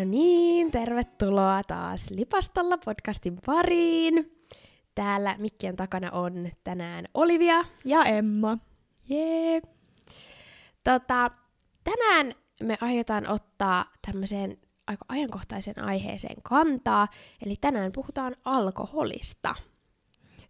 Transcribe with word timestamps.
No 0.00 0.06
niin, 0.06 0.70
tervetuloa 0.70 1.62
taas 1.64 2.10
Lipastolla 2.10 2.78
podcastin 2.78 3.38
pariin. 3.46 4.40
Täällä 4.94 5.36
mikkien 5.38 5.76
takana 5.76 6.10
on 6.10 6.48
tänään 6.64 7.04
Olivia. 7.14 7.64
Ja 7.84 8.04
Emma. 8.04 8.58
Jee. 9.08 9.62
Tota, 10.84 11.30
tänään 11.84 12.34
me 12.62 12.78
aiotaan 12.80 13.28
ottaa 13.28 13.84
tämmöiseen 14.06 14.58
aika 14.86 15.04
ajankohtaisen 15.08 15.84
aiheeseen 15.84 16.42
kantaa, 16.42 17.08
eli 17.46 17.54
tänään 17.60 17.92
puhutaan 17.92 18.36
alkoholista. 18.44 19.54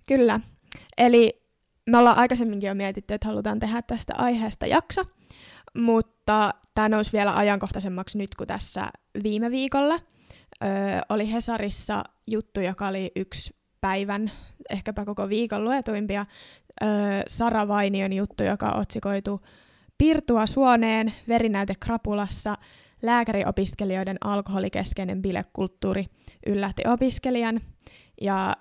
Kyllä. 0.06 0.40
Eli 0.98 1.42
me 1.86 1.98
ollaan 1.98 2.18
aikaisemminkin 2.18 2.68
jo 2.68 2.74
mietitty, 2.74 3.14
että 3.14 3.28
halutaan 3.28 3.58
tehdä 3.60 3.82
tästä 3.82 4.12
aiheesta 4.16 4.66
jakso, 4.66 5.04
mutta 5.74 6.19
tämä 6.74 6.88
nousi 6.88 7.12
vielä 7.12 7.34
ajankohtaisemmaksi 7.34 8.18
nyt, 8.18 8.34
kuin 8.34 8.48
tässä 8.48 8.86
viime 9.22 9.50
viikolla. 9.50 9.94
Öö, 10.64 10.70
oli 11.08 11.32
Hesarissa 11.32 12.04
juttu, 12.26 12.60
joka 12.60 12.88
oli 12.88 13.12
yksi 13.16 13.56
päivän, 13.80 14.30
ehkäpä 14.70 15.04
koko 15.04 15.28
viikon 15.28 15.64
luetuimpia. 15.64 16.26
Öö, 16.82 16.88
Sara 17.28 17.68
Vainion 17.68 18.12
juttu, 18.12 18.42
joka 18.42 18.68
otsikoitu 18.68 19.40
Pirtua 19.98 20.46
suoneen, 20.46 21.12
verinäyte 21.28 21.74
krapulassa, 21.80 22.54
lääkäriopiskelijoiden 23.02 24.16
alkoholikeskeinen 24.20 25.22
bilekulttuuri 25.22 26.06
yllätti 26.46 26.82
opiskelijan. 26.86 27.60
Ja 28.20 28.56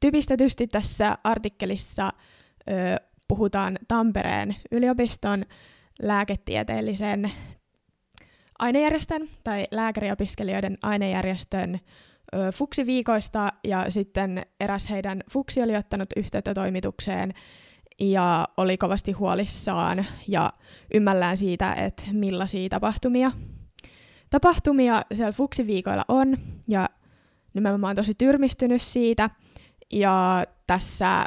typistetysti 0.00 0.66
tässä 0.66 1.18
artikkelissa 1.24 2.12
ö, 2.70 2.72
puhutaan 3.28 3.78
Tampereen 3.88 4.56
yliopiston 4.70 5.44
lääketieteellisen 6.02 7.32
ainejärjestön 8.58 9.28
tai 9.44 9.66
lääkäriopiskelijoiden 9.70 10.78
ainejärjestön 10.82 11.80
fuksiviikoista 12.54 13.48
ja 13.64 13.90
sitten 13.90 14.46
eräs 14.60 14.90
heidän 14.90 15.22
fuksi 15.30 15.62
oli 15.62 15.76
ottanut 15.76 16.08
yhteyttä 16.16 16.54
toimitukseen 16.54 17.34
ja 18.00 18.48
oli 18.56 18.76
kovasti 18.76 19.12
huolissaan 19.12 20.06
ja 20.28 20.52
ymmällään 20.94 21.36
siitä, 21.36 21.72
että 21.72 22.04
millaisia 22.12 22.68
tapahtumia, 22.68 23.32
tapahtumia 24.30 25.02
siellä 25.14 25.32
fuksiviikoilla 25.32 26.04
on. 26.08 26.38
Ja 26.68 26.88
nimenomaan 27.54 27.96
tosi 27.96 28.14
tyrmistynyt 28.14 28.82
siitä. 28.82 29.30
Ja 29.92 30.44
tässä 30.66 31.24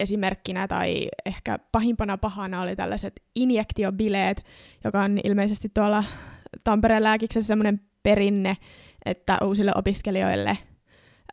esimerkkinä 0.00 0.68
tai 0.68 1.08
ehkä 1.26 1.58
pahimpana 1.72 2.18
pahana 2.18 2.60
oli 2.60 2.76
tällaiset 2.76 3.22
injektiobileet, 3.34 4.44
joka 4.84 5.00
on 5.00 5.18
ilmeisesti 5.24 5.68
tuolla 5.74 6.04
Tampereen 6.64 7.04
lääkiksessä 7.04 7.48
semmoinen 7.48 7.80
perinne, 8.02 8.56
että 9.04 9.38
uusille 9.44 9.72
opiskelijoille 9.74 10.58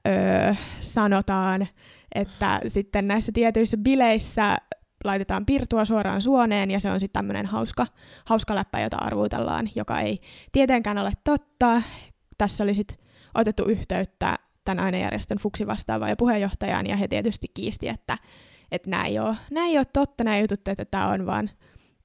öö, 0.07 0.53
sanotaan, 0.79 1.67
että 2.15 2.61
sitten 2.67 3.07
näissä 3.07 3.31
tietyissä 3.31 3.77
bileissä 3.77 4.57
laitetaan 5.03 5.45
pirtua 5.45 5.85
suoraan 5.85 6.21
suoneen, 6.21 6.71
ja 6.71 6.79
se 6.79 6.91
on 6.91 6.99
sitten 6.99 7.19
tämmöinen 7.19 7.45
hauska, 7.45 7.87
hauska 8.25 8.55
läppä, 8.55 8.79
jota 8.79 8.97
arvuutellaan, 8.97 9.69
joka 9.75 9.99
ei 9.99 10.19
tietenkään 10.51 10.97
ole 10.97 11.11
totta. 11.23 11.81
Tässä 12.37 12.63
oli 12.63 12.75
sitten 12.75 12.97
otettu 13.35 13.63
yhteyttä 13.63 14.39
tämän 14.65 14.83
ainejärjestön 14.83 15.37
fuksi 15.37 15.67
vastaavaan 15.67 16.09
ja 16.09 16.15
puheenjohtajaan, 16.15 16.87
ja 16.87 16.97
he 16.97 17.07
tietysti 17.07 17.47
kiisti, 17.53 17.87
että, 17.87 18.17
että 18.71 18.89
nämä 18.89 19.05
ei 19.05 19.19
ole, 19.19 19.35
nämä 19.51 19.67
ei 19.67 19.77
ole 19.77 19.85
totta, 19.93 20.23
nämä 20.23 20.39
jutut, 20.39 20.67
että 20.67 20.85
tämä 20.85 21.07
on 21.07 21.25
vaan 21.25 21.49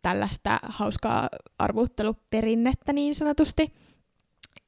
tällaista 0.03 0.58
hauskaa 0.62 1.28
arvuutteluperinnettä 1.58 2.92
niin 2.92 3.14
sanotusti. 3.14 3.72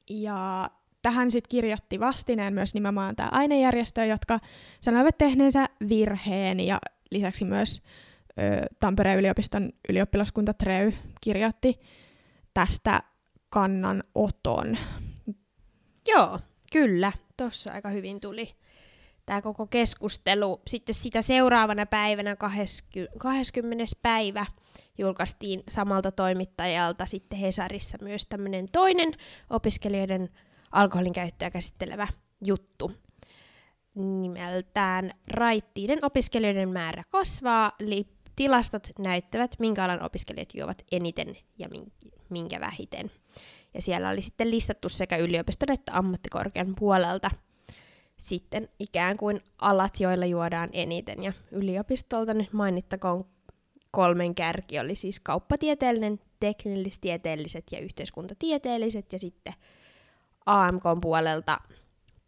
Ja 0.09 0.69
tähän 1.01 1.31
sitten 1.31 1.49
kirjoitti 1.49 1.99
vastineen 1.99 2.53
myös 2.53 2.73
nimenomaan 2.73 3.15
tämä 3.15 3.29
ainejärjestö, 3.31 4.05
jotka 4.05 4.39
sanoivat 4.81 5.17
tehneensä 5.17 5.65
virheen 5.89 6.59
ja 6.59 6.79
lisäksi 7.11 7.45
myös 7.45 7.81
ö, 8.39 8.65
Tampereen 8.79 9.19
yliopiston 9.19 9.69
ylioppilaskunta 9.89 10.53
Treu 10.53 10.91
kirjoitti 11.21 11.79
tästä 12.53 13.03
kannanoton. 13.49 14.77
Joo, 16.07 16.39
kyllä. 16.71 17.11
Tuossa 17.37 17.71
aika 17.71 17.89
hyvin 17.89 18.19
tuli 18.19 18.49
tämä 19.25 19.41
koko 19.41 19.67
keskustelu. 19.67 20.61
Sitten 20.67 20.95
sitä 20.95 21.21
seuraavana 21.21 21.85
päivänä, 21.85 22.35
20. 22.35 23.19
20. 23.19 23.85
päivä, 24.01 24.45
julkaistiin 24.97 25.63
samalta 25.69 26.11
toimittajalta 26.11 27.05
sitten 27.05 27.39
Hesarissa 27.39 27.97
myös 28.01 28.25
tämmöinen 28.25 28.65
toinen 28.71 29.13
opiskelijoiden 29.49 30.29
alkoholin 30.71 31.13
käyttöä 31.13 31.51
käsittelevä 31.51 32.07
juttu 32.45 32.91
nimeltään 33.95 35.11
Raittiiden 35.27 35.99
opiskelijoiden 36.01 36.69
määrä 36.69 37.03
kasvaa, 37.09 37.71
eli 37.79 38.07
tilastot 38.35 38.87
näyttävät, 38.99 39.55
minkä 39.59 39.83
alan 39.83 40.03
opiskelijat 40.03 40.49
juovat 40.53 40.83
eniten 40.91 41.37
ja 41.57 41.69
minkä 42.29 42.59
vähiten. 42.59 43.11
Ja 43.73 43.81
siellä 43.81 44.09
oli 44.09 44.21
sitten 44.21 44.51
listattu 44.51 44.89
sekä 44.89 45.17
yliopiston 45.17 45.71
että 45.71 45.91
ammattikorkean 45.97 46.73
puolelta 46.79 47.31
sitten 48.23 48.69
ikään 48.79 49.17
kuin 49.17 49.41
alat, 49.57 49.99
joilla 49.99 50.25
juodaan 50.25 50.69
eniten. 50.73 51.23
Ja 51.23 51.33
yliopistolta 51.51 52.33
nyt 52.33 52.53
mainittakoon 52.53 53.25
kolmen 53.91 54.35
kärki 54.35 54.79
oli 54.79 54.95
siis 54.95 55.19
kauppatieteellinen, 55.19 56.19
teknillistieteelliset 56.39 57.63
ja 57.71 57.79
yhteiskuntatieteelliset 57.79 59.13
ja 59.13 59.19
sitten 59.19 59.53
AMK 60.45 60.83
puolelta 61.01 61.59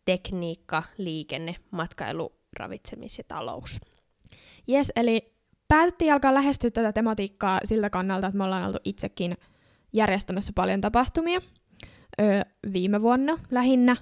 tekniikka, 0.06 0.84
liikenne, 0.98 1.56
matkailu, 1.72 2.32
ravitsemis 2.60 3.18
ja 3.18 3.24
talous. 3.28 3.80
Yes, 4.70 4.92
eli 4.96 5.34
päätettiin 5.68 6.14
alkaa 6.14 6.34
lähestyä 6.34 6.72
tätä 6.72 6.94
tematiikkaa 6.94 7.60
siltä 7.64 7.90
kannalta, 7.90 8.28
että 8.28 8.38
me 8.38 8.44
ollaan 8.44 8.66
oltu 8.66 8.80
itsekin 8.84 9.38
järjestämässä 9.94 10.52
paljon 10.56 10.82
tapahtumia 10.82 11.42
öö, 12.22 12.42
viime 12.74 13.02
vuonna 13.02 13.40
lähinnä, 13.52 13.96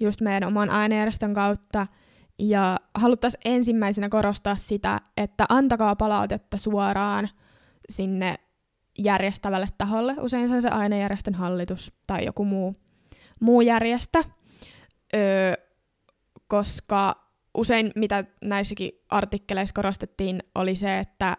just 0.00 0.20
meidän 0.20 0.48
oman 0.48 0.70
ainejärjestön 0.70 1.34
kautta. 1.34 1.86
Ja 2.38 2.76
haluttaisiin 2.94 3.42
ensimmäisenä 3.44 4.08
korostaa 4.08 4.56
sitä, 4.56 5.00
että 5.16 5.44
antakaa 5.48 5.96
palautetta 5.96 6.58
suoraan 6.58 7.28
sinne 7.90 8.34
järjestävälle 8.98 9.68
taholle. 9.78 10.14
Usein 10.20 10.48
se 10.48 10.54
on 10.54 10.62
se 10.62 10.68
ainejärjestön 10.68 11.34
hallitus 11.34 11.92
tai 12.06 12.24
joku 12.24 12.44
muu 12.44 12.74
muu 13.40 13.60
järjestö, 13.60 14.22
öö, 15.16 15.52
koska 16.48 17.28
usein 17.54 17.90
mitä 17.96 18.24
näissäkin 18.42 18.90
artikkeleissa 19.08 19.72
korostettiin 19.74 20.42
oli 20.54 20.76
se, 20.76 20.98
että 20.98 21.36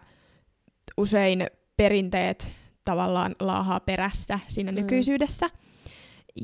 usein 0.96 1.46
perinteet 1.76 2.48
tavallaan 2.84 3.36
laahaa 3.40 3.80
perässä 3.80 4.38
siinä 4.48 4.72
mm. 4.72 4.76
nykyisyydessä. 4.76 5.50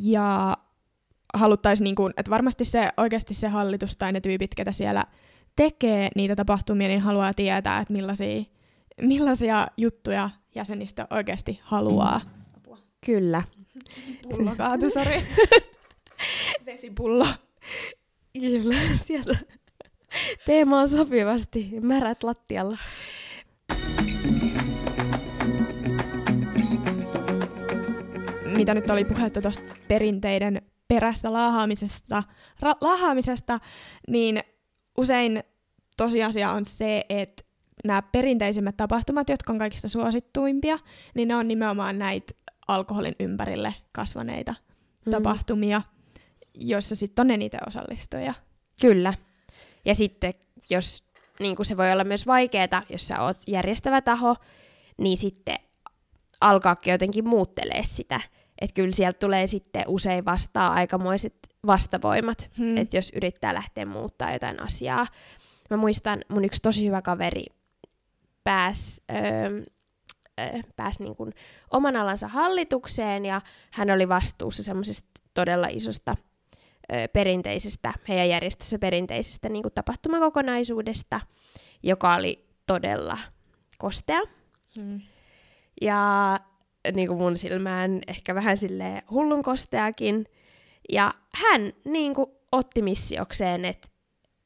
Ja 0.03 0.57
haluttaisiin, 1.39 1.85
niin 1.85 1.95
kuin, 1.95 2.13
että 2.17 2.31
varmasti 2.31 2.65
se 2.65 2.89
oikeasti 2.97 3.35
se 3.35 3.49
hallitus 3.49 3.97
tai 3.97 4.13
ne 4.13 4.21
tyypit, 4.21 4.55
ketä 4.55 4.73
siellä 4.73 5.05
tekee 5.57 6.09
niitä 6.17 6.37
tapahtumia, 6.37 6.89
niin 6.89 7.01
haluaa 7.01 7.35
tietää, 7.35 7.81
että 7.81 7.93
millaisia, 7.93 8.45
millaisia 9.03 9.67
juttuja 9.77 10.31
jäsenistö 10.55 11.07
oikeasti 11.11 11.61
haluaa. 11.63 12.21
Kyllä. 13.07 13.43
Pullo 14.23 14.55
kaatu, 14.57 14.91
sori. 14.91 15.23
Vesipullo. 16.67 17.27
Kyllä, 18.41 18.77
sieltä 18.95 19.39
teema 20.47 20.81
on 20.81 20.89
sopivasti 20.89 21.71
märät 21.83 22.23
lattialla. 22.23 22.79
Mitä 28.57 28.75
nyt 28.75 28.91
oli 28.91 29.05
puhetta 29.05 29.43
tuosta 29.43 29.75
perinteiden 29.89 30.63
perässä 30.89 31.33
laahaamisesta, 31.33 32.23
ra- 32.65 32.79
laahaamisesta, 32.81 33.61
niin 34.09 34.43
usein 34.99 35.43
tosiasia 35.97 36.51
on 36.51 36.65
se, 36.65 37.05
että 37.09 37.43
nämä 37.85 38.03
perinteisimmät 38.03 38.77
tapahtumat, 38.77 39.29
jotka 39.29 39.53
on 39.53 39.59
kaikista 39.59 39.89
suosittuimpia, 39.89 40.79
niin 41.15 41.29
ne 41.29 41.37
on 41.37 41.49
nimenomaan 41.49 41.99
näitä 41.99 42.33
alkoholin 42.69 43.17
ympärille 43.21 43.75
kasvaneita 43.93 44.55
mm. 45.07 45.11
tapahtumia, 45.11 45.83
joissa 46.55 46.97
sitten 46.97 47.27
on 47.27 47.31
eniten 47.31 47.61
osallistujia. 47.69 48.35
Kyllä. 48.81 49.15
Ja 49.85 49.95
sitten, 49.95 50.35
jos 50.71 51.05
niin 51.41 51.57
kuin 51.57 51.67
se 51.67 51.77
voi 51.77 51.93
olla 51.93 52.05
myös 52.05 52.27
vaikeaa, 52.27 52.83
jos 52.91 53.09
sä 53.09 53.23
oot 53.23 53.37
järjestävä 53.47 54.01
taho, 54.01 54.37
niin 54.99 55.17
sitten 55.17 55.57
alkaakin 56.41 56.91
jotenkin 56.93 57.29
muuttelee 57.29 57.83
sitä. 57.85 58.21
Että 58.61 58.75
kyllä 58.75 58.93
sieltä 58.93 59.19
tulee 59.19 59.47
sitten 59.47 59.85
usein 59.87 60.25
vastaa 60.25 60.73
aikamoiset 60.73 61.35
vastavoimat, 61.67 62.51
hmm. 62.59 62.77
että 62.77 62.97
jos 62.97 63.13
yrittää 63.17 63.55
lähteä 63.55 63.87
muuttaa 63.87 64.33
jotain 64.33 64.63
asiaa. 64.63 65.07
Mä 65.71 65.77
muistan, 65.77 66.21
mun 66.29 66.45
yksi 66.45 66.63
tosi 66.63 66.87
hyvä 66.87 67.03
kaveri 67.03 67.45
pääsi 68.45 69.03
öö, 69.11 69.63
äh, 70.41 70.65
pääsi 70.77 71.03
niin 71.03 71.17
kuin 71.17 71.33
oman 71.71 71.97
alansa 71.97 72.29
hallitukseen 72.29 73.25
ja 73.25 73.41
hän 73.73 73.91
oli 73.91 74.09
vastuussa 74.09 74.63
semmoisesta 74.63 75.21
todella 75.35 75.67
isosta 75.71 76.17
ö, 76.93 77.09
perinteisestä, 77.13 77.95
heidän 78.09 78.29
järjestössä 78.29 78.79
perinteisestä 78.79 79.49
niin 79.49 79.63
kuin 79.63 79.75
tapahtumakokonaisuudesta, 79.75 81.21
joka 81.83 82.15
oli 82.15 82.47
todella 82.67 83.19
kostea. 83.79 84.21
Mm. 84.83 85.01
Ja 85.81 86.41
niin 86.93 87.09
kuin 87.09 87.19
mun 87.19 87.37
silmään 87.37 88.01
ehkä 88.09 88.35
vähän 88.35 88.57
sille 88.57 89.03
hullun 89.11 89.43
kosteakin. 89.43 90.27
Ja 90.93 91.15
hän 91.35 91.73
niin 91.85 92.15
kuin, 92.15 92.31
otti 92.53 92.83
missiokseen, 92.83 93.65
että 93.65 93.89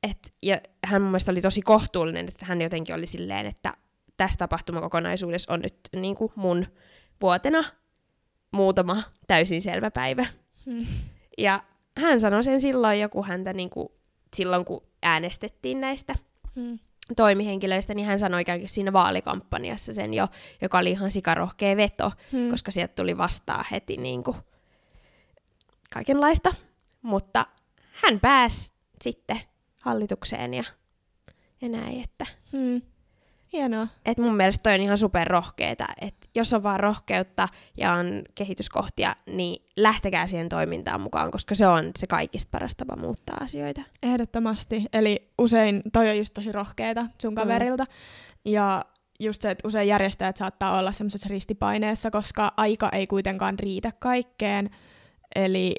et, 0.03 0.35
ja 0.43 0.61
hän 0.87 1.03
mun 1.03 1.11
mielestä 1.11 1.33
oli 1.33 1.41
tosi 1.41 1.63
kohtuullinen, 1.63 2.29
että 2.29 2.45
hän 2.47 2.63
jotenkin 2.63 2.95
oli 2.95 3.07
silleen, 3.07 3.47
että 3.47 3.73
tässä 4.17 4.39
tapahtumakokonaisuudessa 4.39 5.53
on 5.53 5.61
nyt 5.61 5.77
niin 5.97 6.17
kuin 6.17 6.33
mun 6.37 6.67
vuotena 7.21 7.65
muutama 8.51 9.03
täysin 9.27 9.63
selvä 9.63 9.91
päivä. 9.91 10.27
Mm. 10.67 10.87
Ja 11.39 11.63
hän 11.97 12.21
sanoi 12.21 12.45
sen 12.45 12.61
silloin 12.61 13.01
joku 13.01 13.23
häntä 13.23 13.53
niin 13.53 13.71
kuin, 13.71 13.89
silloin, 14.37 14.65
kun 14.65 14.83
äänestettiin 15.03 15.81
näistä 15.81 16.15
Mm. 16.55 16.79
Toimihenkilöistä, 17.17 17.95
niin 17.95 18.07
hän 18.07 18.19
sanoi 18.19 18.41
ikään 18.43 18.59
kuin 18.59 18.69
siinä 18.69 18.93
vaalikampanjassa 18.93 19.95
sen 19.95 20.15
jo, 20.15 20.29
joka 20.63 20.79
oli 20.79 20.91
ihan 20.91 21.11
sikarohkea 21.11 21.77
veto, 21.77 22.13
Mm. 22.33 22.51
koska 22.51 22.71
sieltä 22.71 22.95
tuli 22.95 23.19
vastaan 23.19 23.65
heti 23.71 23.97
niin 23.97 24.25
kuin 24.25 24.37
kaikenlaista. 25.95 26.55
Mutta 27.03 27.47
hän 27.93 28.21
pääsi 28.21 28.73
sitten 29.03 29.41
hallitukseen 29.81 30.55
ja, 30.55 30.65
ja 31.61 31.69
näin, 31.69 32.03
että 32.05 32.27
Mm. 32.53 32.83
Hienoa. 33.53 33.89
et 34.07 34.19
mun 34.19 34.37
mielestä 34.37 34.63
toi 34.63 34.75
on 34.75 34.81
ihan 34.81 34.99
superrohkeeta, 34.99 35.87
että 36.01 36.29
jos 36.35 36.55
on 36.55 36.63
vaan 36.63 36.81
rohkeutta 36.81 37.49
ja 37.77 37.93
on 37.93 38.23
kehityskohtia, 38.35 39.17
niin 39.27 39.65
lähtekää 39.77 40.27
siihen 40.27 40.49
toimintaan 40.49 41.01
mukaan, 41.01 41.31
koska 41.31 41.55
se 41.55 41.67
on 41.67 41.91
se 41.99 42.07
kaikista 42.07 42.51
paras 42.51 42.77
tapa 42.77 42.97
muuttaa 42.97 43.37
asioita. 43.41 43.83
Ehdottomasti. 44.03 44.85
Eli 44.93 45.29
usein 45.39 45.83
toi 45.93 46.11
on 46.11 46.19
just 46.19 46.35
tosi 46.35 46.53
rohkeeta 46.53 47.07
sun 47.23 47.35
kaverilta. 47.35 47.87
Ja 48.45 48.85
just 49.21 49.43
se, 49.43 49.51
että 49.51 49.69
usein 49.69 49.89
järjestäjät 49.89 50.37
saattaa 50.37 50.79
olla 50.79 50.93
semmoisessa 50.93 51.29
ristipaineessa, 51.29 52.11
koska 52.11 52.53
aika 52.57 52.89
ei 52.93 53.07
kuitenkaan 53.07 53.59
riitä 53.59 53.93
kaikkeen. 53.99 54.71
Eli 55.37 55.75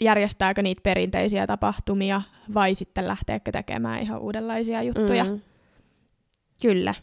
järjestääkö 0.00 0.62
niitä 0.62 0.80
perinteisiä 0.82 1.46
tapahtumia 1.46 2.22
vai 2.54 2.74
sitten 2.74 3.08
lähteekö 3.08 3.52
tekemään 3.52 4.02
ihan 4.02 4.20
uudenlaisia 4.20 4.82
juttuja. 4.82 5.24
Mm. 5.24 5.40
Kyllä. 6.64 6.94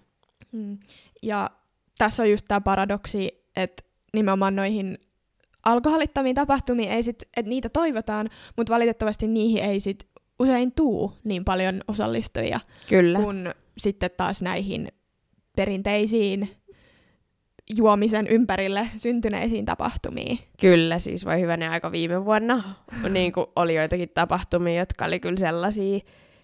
Mm. 0.52 0.78
Ja 1.22 1.50
tässä 1.98 2.24
on 2.24 2.32
just 2.32 2.46
tämä 2.48 2.62
paradoksi, 2.62 3.46
että 3.56 3.84
nimenomaan 4.14 4.56
noihin 4.56 4.98
alkoholittomiin 5.66 6.36
tapahtumiin 6.36 6.92
ei 6.92 7.04
sit, 7.04 7.24
että 7.38 7.50
niitä 7.50 7.70
toivotaan, 7.70 8.30
mutta 8.58 8.74
valitettavasti 8.74 9.28
niihin 9.28 9.64
ei 9.64 9.80
sit 9.80 10.08
usein 10.40 10.72
tuu 10.72 11.14
niin 11.24 11.46
paljon 11.46 11.82
osallistujia, 11.88 12.60
Kyllä. 12.90 13.20
kun 13.20 13.54
sitten 13.78 14.10
taas 14.18 14.42
näihin 14.42 14.92
perinteisiin 15.56 16.50
juomisen 17.78 18.28
ympärille 18.28 18.88
syntyneisiin 18.98 19.66
tapahtumiin. 19.66 20.40
Kyllä, 20.62 21.00
siis 21.00 21.26
voi 21.26 21.42
hyvänen 21.42 21.72
aika 21.72 21.92
viime 21.92 22.26
vuonna 22.26 22.64
niin 23.10 23.32
kuin 23.32 23.46
oli 23.56 23.76
joitakin 23.76 24.10
tapahtumia, 24.14 24.80
jotka 24.80 25.06
oli 25.06 25.20
kyllä 25.20 25.38
sellaisia. 25.38 26.00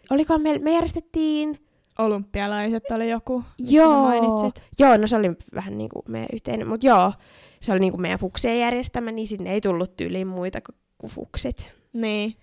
Oliko 0.09 0.37
me, 0.37 0.59
me 0.59 0.73
järjestettiin... 0.73 1.66
Olympialaiset 1.97 2.83
oli 2.91 3.09
joku, 3.09 3.43
Joo, 3.57 4.01
mainitsit. 4.01 4.63
joo, 4.79 4.97
no 4.97 5.07
se 5.07 5.15
oli 5.15 5.31
vähän 5.55 5.77
niin 5.77 5.89
kuin 5.89 6.03
meidän 6.07 6.29
yhteinen, 6.33 6.67
mutta 6.67 6.87
joo, 6.87 7.13
se 7.61 7.71
oli 7.71 7.79
niin 7.79 7.91
kuin 7.91 8.01
meidän 8.01 8.19
fuksien 8.19 8.59
järjestämä, 8.59 9.11
niin 9.11 9.27
sinne 9.27 9.53
ei 9.53 9.61
tullut 9.61 9.95
tyyliin 9.95 10.27
muita 10.27 10.59
kuin, 10.97 11.11
fuksit. 11.11 11.73
Niin. 11.93 12.35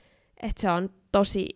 Että 0.42 0.62
se 0.62 0.70
on 0.70 0.90
tosi 1.12 1.46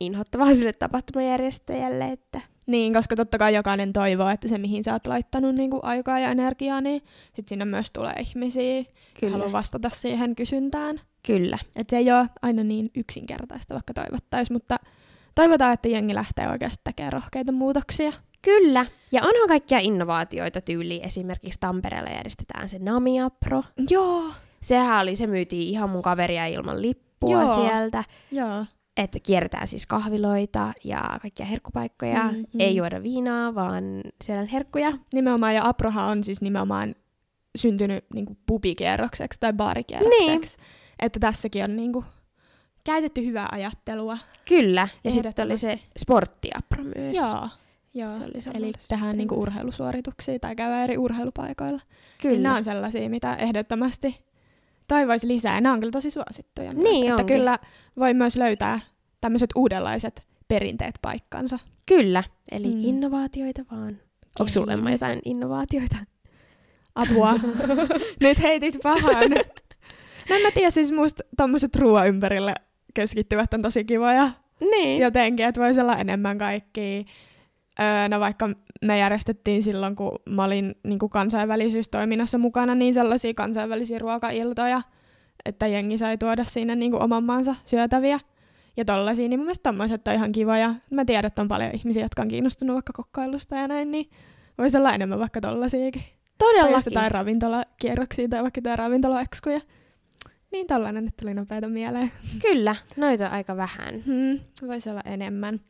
inhottavaa 0.00 0.54
sille 0.54 0.72
tapahtumajärjestäjälle, 0.72 2.04
että 2.12 2.40
Niin, 2.66 2.92
koska 2.92 3.16
totta 3.16 3.38
kai 3.38 3.54
jokainen 3.54 3.92
toivoo, 3.92 4.28
että 4.28 4.48
se 4.48 4.58
mihin 4.58 4.84
sä 4.84 4.92
oot 4.92 5.06
laittanut 5.06 5.54
niin 5.54 5.70
kuin 5.70 5.84
aikaa 5.84 6.18
ja 6.18 6.30
energiaa, 6.30 6.80
niin 6.80 7.02
sit 7.36 7.48
sinne 7.48 7.64
myös 7.64 7.90
tulee 7.92 8.14
ihmisiä, 8.20 8.84
kyllä, 9.20 9.32
haluaa 9.32 9.52
vastata 9.52 9.90
siihen 9.90 10.34
kysyntään. 10.34 11.00
kyllä. 11.26 11.58
Et 11.76 11.90
se 11.90 11.96
ei 11.96 12.12
ole 12.12 12.28
aina 12.42 12.64
niin 12.64 12.90
yksinkertaista, 12.94 13.74
vaikka 13.74 13.94
toivottaisiin, 13.94 14.54
mutta 14.54 14.76
toivotaan, 15.34 15.72
että 15.72 15.88
jengi 15.88 16.14
lähtee 16.14 16.48
oikeasti 16.48 16.80
tekemään 16.84 17.12
rohkeita 17.12 17.52
muutoksia. 17.52 18.12
Kyllä. 18.42 18.86
Ja 19.12 19.22
onhan 19.22 19.48
kaikkia 19.48 19.78
innovaatioita 19.78 20.60
tyyli. 20.60 21.00
Esimerkiksi 21.02 21.60
Tampereella 21.60 22.10
järjestetään 22.10 22.68
se 22.68 22.78
Namia 22.78 23.30
Pro. 23.30 23.62
Joo. 23.90 24.24
Sehän 24.62 25.02
oli, 25.02 25.16
se 25.16 25.26
myytiin 25.26 25.68
ihan 25.68 25.90
mun 25.90 26.02
kaveria 26.02 26.46
ilman 26.46 26.82
lippua 26.82 27.42
Joo. 27.42 27.54
sieltä. 27.54 28.04
Joo. 28.32 28.64
Että 28.96 29.18
kierretään 29.22 29.68
siis 29.68 29.86
kahviloita 29.86 30.72
ja 30.84 31.18
kaikkia 31.22 31.46
herkkupaikkoja. 31.46 32.22
Mm, 32.24 32.30
Mm, 32.36 32.44
mm. 32.52 32.60
Ei 32.60 32.76
juoda 32.76 33.02
viinaa, 33.02 33.54
vaan 33.54 33.84
syödään 34.24 34.46
herkkuja. 34.46 34.92
Nimenomaan, 35.12 35.54
ja 35.54 35.68
Aproha 35.68 36.04
on 36.04 36.24
siis 36.24 36.40
nimenomaan 36.40 36.94
syntynyt 37.56 38.04
niin 38.14 38.26
kuin 38.26 38.38
pubikierrokseksi 38.46 39.40
tai 39.40 39.52
baarikierrokseksi. 39.52 40.56
Että 40.98 41.20
tässäkin 41.20 41.64
on 41.64 41.76
niin 41.76 41.92
kuin, 41.92 42.04
käytetty 42.84 43.24
hyvää 43.26 43.48
ajattelua. 43.52 44.18
Kyllä. 44.48 44.88
Ja 45.04 45.10
sitten 45.10 45.44
oli 45.46 45.58
se 45.58 45.80
sporttiapro 45.98 46.84
myös. 46.96 47.16
Joo. 47.16 47.48
Joo. 47.94 48.10
Se 48.12 48.24
oli 48.24 48.32
Eli 48.54 48.64
niin 48.64 48.72
kuin 48.72 48.80
systeemillä. 48.80 49.26
urheilusuorituksia 49.36 50.38
tai 50.38 50.56
käydään 50.56 50.82
eri 50.84 50.98
urheilupaikoilla. 50.98 51.80
Kyllä. 52.22 52.38
Nämä 52.42 52.56
on 52.56 52.64
sellaisia, 52.64 53.10
mitä 53.10 53.34
ehdottomasti 53.34 54.24
toivoisi 54.88 55.28
lisää. 55.28 55.60
Nämä 55.60 55.72
on 55.72 55.80
kyllä 55.80 55.90
tosi 55.92 56.10
suosittuja. 56.10 56.72
myös, 56.72 56.82
Niin 56.84 57.04
että 57.06 57.14
onkin. 57.22 57.36
kyllä 57.36 57.58
voi 57.98 58.14
myös 58.14 58.36
löytää 58.36 58.80
tämmöiset 59.20 59.50
uudenlaiset 59.54 60.22
perinteet 60.48 60.94
paikkansa. 61.02 61.58
Kyllä. 61.86 62.24
Eli 62.52 62.74
Mm. 62.74 62.80
innovaatioita 62.80 63.62
vaan. 63.70 63.98
Onko 64.40 64.48
sulle 64.48 64.90
jotain 64.92 65.18
innovaatioita? 65.24 65.96
Apua. 66.94 67.34
Nyt 68.20 68.42
heitit 68.42 68.78
pahan. 68.82 69.30
no 70.28 70.36
en 70.36 70.42
mä 70.42 70.50
tiedä, 70.54 70.70
siis 70.70 70.92
musta 70.92 71.22
tommoset 71.36 71.76
ruoan 71.76 72.08
ympärille 72.08 72.54
keskittyvät 72.94 73.54
on 73.54 73.62
tosi 73.62 73.84
kivoja 73.84 74.30
Niin. 74.60 75.02
jotenkin, 75.02 75.46
että 75.46 75.60
voisi 75.60 75.80
olla 75.80 75.96
enemmän 75.96 76.38
kaikkia. 76.38 77.04
Öö, 77.80 78.08
no 78.08 78.20
vaikka 78.20 78.50
me 78.82 78.98
järjestettiin 78.98 79.62
silloin, 79.62 79.96
kun 79.96 80.18
mä 80.28 80.44
olin 80.44 80.74
niin 80.84 80.98
kuin 80.98 81.10
kansainvälisyystoiminnassa 81.10 82.38
mukana, 82.38 82.74
niin 82.74 82.94
sellaisia 82.94 83.34
kansainvälisiä 83.34 83.98
ruokailtoja, 83.98 84.82
että 85.44 85.66
jengi 85.66 85.98
sai 85.98 86.18
tuoda 86.18 86.44
sinne 86.44 86.76
niin 86.76 86.90
kuin 86.90 87.02
oman 87.02 87.24
maansa 87.24 87.54
syötäviä. 87.66 88.20
Ja 88.76 88.84
tollasia, 88.84 89.28
niin 89.28 89.38
mun 89.38 89.46
mielestä 89.46 89.68
tommoset 89.70 90.08
on 90.08 90.14
ihan 90.14 90.32
kivoja. 90.32 90.74
Mä 90.90 91.04
tiedän, 91.04 91.26
että 91.26 91.42
on 91.42 91.48
paljon 91.48 91.70
ihmisiä, 91.74 92.02
jotka 92.02 92.22
on 92.22 92.28
kiinnostunut 92.28 92.74
vaikka 92.74 92.92
kokkailusta 92.92 93.56
ja 93.56 93.68
näin, 93.68 93.90
niin 93.90 94.10
voisi 94.58 94.76
olla 94.76 94.92
enemmän 94.92 95.18
vaikka 95.18 95.40
tollasiakin. 95.40 96.02
Tai 96.02 96.48
Todellakin. 96.54 96.82
jotain 96.86 97.10
ravintolakierroksia 97.10 98.28
tai 98.28 98.42
vaikka 98.42 98.58
jotain 98.58 98.78
ravintolaekskuja. 98.78 99.60
Niin 100.54 100.66
tollanen 100.66 101.04
nyt 101.04 101.16
tuli 101.16 101.34
nopeita 101.34 101.68
mieleen. 101.68 102.12
Kyllä. 102.46 102.76
Noita 102.96 103.26
on 103.26 103.32
aika 103.32 103.56
vähän. 103.56 103.94
Hmm, 104.06 104.40
voisi 104.68 104.90
olla 104.90 105.00
enemmän. 105.04 105.60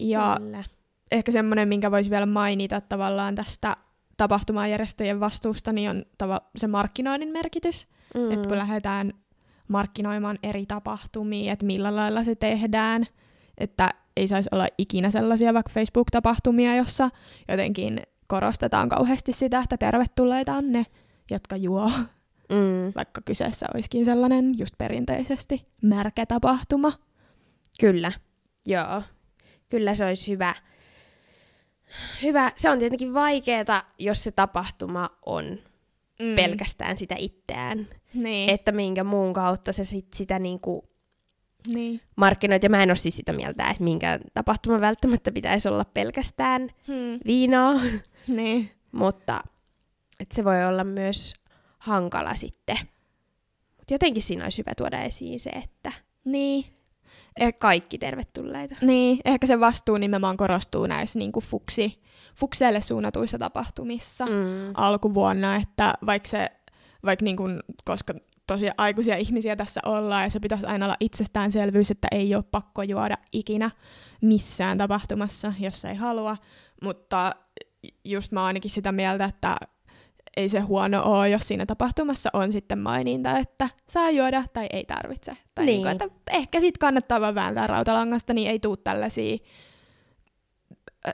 Ja 0.00 0.36
Kyllä. 0.40 0.64
ehkä 1.10 1.32
semmoinen, 1.32 1.68
minkä 1.68 1.90
voisi 1.90 2.10
vielä 2.10 2.26
mainita 2.26 2.80
tavallaan 2.80 3.34
tästä 3.34 3.76
tapahtumajärjestäjien 4.16 5.20
vastuusta, 5.20 5.72
niin 5.72 5.90
on 5.90 6.04
tava- 6.22 6.50
se 6.56 6.66
markkinoinnin 6.66 7.28
merkitys. 7.28 7.88
Mm. 8.14 8.30
Että 8.30 8.48
kun 8.48 8.58
lähdetään 8.58 9.12
markkinoimaan 9.68 10.38
eri 10.42 10.66
tapahtumia, 10.66 11.52
että 11.52 11.66
millä 11.66 11.96
lailla 11.96 12.24
se 12.24 12.34
tehdään, 12.34 13.06
että 13.58 13.90
ei 14.16 14.28
saisi 14.28 14.48
olla 14.52 14.66
ikinä 14.78 15.10
sellaisia 15.10 15.54
vaikka 15.54 15.72
Facebook-tapahtumia, 15.74 16.76
jossa 16.76 17.10
jotenkin 17.48 18.02
korostetaan 18.26 18.88
kauheasti 18.88 19.32
sitä, 19.32 19.60
että 19.60 19.76
tervetulleita 19.76 20.54
on 20.54 20.72
ne, 20.72 20.86
jotka 21.30 21.56
juo, 21.56 21.90
Mm. 22.50 22.92
vaikka 22.96 23.20
kyseessä 23.24 23.66
olisikin 23.74 24.04
sellainen 24.04 24.58
just 24.58 24.74
perinteisesti 24.78 25.64
märkä 25.82 26.26
tapahtuma. 26.26 26.92
Kyllä. 27.80 28.12
Joo. 28.66 29.02
Kyllä 29.68 29.94
se 29.94 30.04
olisi 30.04 30.32
hyvä. 30.32 30.54
Hyvä. 32.22 32.52
Se 32.56 32.70
on 32.70 32.78
tietenkin 32.78 33.14
vaikeeta, 33.14 33.84
jos 33.98 34.24
se 34.24 34.30
tapahtuma 34.30 35.10
on 35.26 35.44
mm. 36.20 36.36
pelkästään 36.36 36.96
sitä 36.96 37.14
itseään. 37.18 37.86
Niin. 38.14 38.50
Että 38.50 38.72
minkä 38.72 39.04
muun 39.04 39.32
kautta 39.32 39.72
se 39.72 39.84
sit 39.84 40.06
sitä 40.14 40.38
niinku 40.38 40.88
niin. 41.68 42.00
markkinoit. 42.16 42.62
Ja 42.62 42.70
mä 42.70 42.82
en 42.82 42.90
ole 42.90 42.96
siis 42.96 43.16
sitä 43.16 43.32
mieltä, 43.32 43.70
että 43.70 43.84
minkä 43.84 44.18
tapahtuma 44.34 44.80
välttämättä 44.80 45.32
pitäisi 45.32 45.68
olla 45.68 45.84
pelkästään 45.84 46.68
Hmm. 46.86 47.18
viinaa. 47.26 47.74
Niin. 48.26 48.70
Mutta 48.92 49.40
että 50.20 50.34
se 50.34 50.44
voi 50.44 50.64
olla 50.64 50.84
myös 50.84 51.34
hankala 51.86 52.34
sitten. 52.34 52.78
Mutta 53.76 53.94
jotenkin 53.94 54.22
siinä 54.22 54.44
olisi 54.44 54.58
hyvä 54.58 54.72
tuoda 54.76 55.00
esiin 55.02 55.40
se, 55.40 55.50
että 55.50 55.92
Niin. 56.24 56.64
Et 57.36 57.58
kaikki 57.58 57.98
tervetulleita. 57.98 58.74
Niin, 58.82 59.18
ehkä 59.24 59.46
se 59.46 59.60
vastuu 59.60 59.96
nimenomaan 59.98 60.36
korostuu 60.36 60.86
näissä 60.86 61.18
niin 61.18 61.32
kuin 61.32 61.44
fuksi, 61.44 61.94
fukseille 62.34 62.80
suunnatuissa 62.80 63.38
tapahtumissa 63.38 64.26
Mm. 64.26 64.32
alkuvuonna, 64.74 65.56
että 65.56 65.94
vaikka 66.06 66.28
se, 66.28 66.48
vaikka 67.04 67.24
niin 67.24 67.36
kuin, 67.36 67.60
koska 67.84 68.14
tosiaan 68.46 68.74
aikuisia 68.78 69.16
ihmisiä 69.16 69.56
tässä 69.56 69.80
ollaan 69.86 70.22
ja 70.22 70.30
se 70.30 70.40
pitäisi 70.40 70.66
aina 70.66 70.86
olla 70.86 70.96
itsestäänselvyys, 71.00 71.90
että 71.90 72.08
ei 72.10 72.34
ole 72.34 72.44
pakko 72.50 72.82
juoda 72.82 73.16
ikinä 73.32 73.70
missään 74.22 74.78
tapahtumassa, 74.78 75.52
jos 75.60 75.84
ei 75.84 75.94
halua, 75.94 76.36
mutta 76.82 77.34
just 78.04 78.32
mä 78.32 78.44
ainakin 78.44 78.70
sitä 78.70 78.92
mieltä, 78.92 79.24
että 79.24 79.56
ei 80.36 80.48
se 80.48 80.60
huono 80.60 81.02
ole, 81.04 81.28
jos 81.28 81.48
siinä 81.48 81.66
tapahtumassa 81.66 82.30
on 82.32 82.52
sitten 82.52 82.78
maininta, 82.78 83.38
että 83.38 83.68
saa 83.88 84.10
juoda 84.10 84.44
tai 84.52 84.66
ei 84.72 84.84
tarvitse. 84.84 85.36
Tai 85.54 85.64
Niin. 85.64 85.82
niin. 85.82 85.98
Kuin, 85.98 86.10
että 86.10 86.32
ehkä 86.32 86.60
sitten 86.60 86.78
kannattaa 86.78 87.20
vaan 87.20 87.34
vääntää 87.34 87.66
rautalangasta, 87.66 88.34
niin 88.34 88.50
ei 88.50 88.58
tule 88.58 88.76
tällaisia 88.84 89.38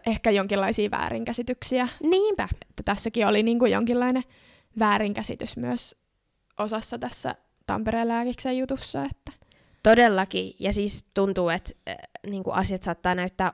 ehkä 0.07 0.31
jonkinlaisia 0.31 0.91
väärinkäsityksiä. 0.91 1.89
Niinpä. 2.03 2.49
Että 2.71 2.83
tässäkin 2.85 3.27
oli 3.27 3.43
niin 3.43 3.59
kuin 3.59 3.73
jonkinlainen 3.73 4.23
väärinkäsitys 4.79 5.57
myös 5.57 5.97
osassa 6.59 6.99
tässä 6.99 7.35
Tampereen 7.67 8.09
lääkiksen 8.09 8.59
jutussa. 8.59 9.05
Että. 9.05 9.33
Todellakin. 9.83 10.55
Ja 10.59 10.73
siis 10.73 11.05
tuntuu, 11.15 11.49
että 11.49 11.71
äh, 11.89 11.97
niin 12.27 12.43
kuin 12.43 12.55
asiat 12.55 12.83
saattaa 12.83 13.15
näyttää 13.15 13.53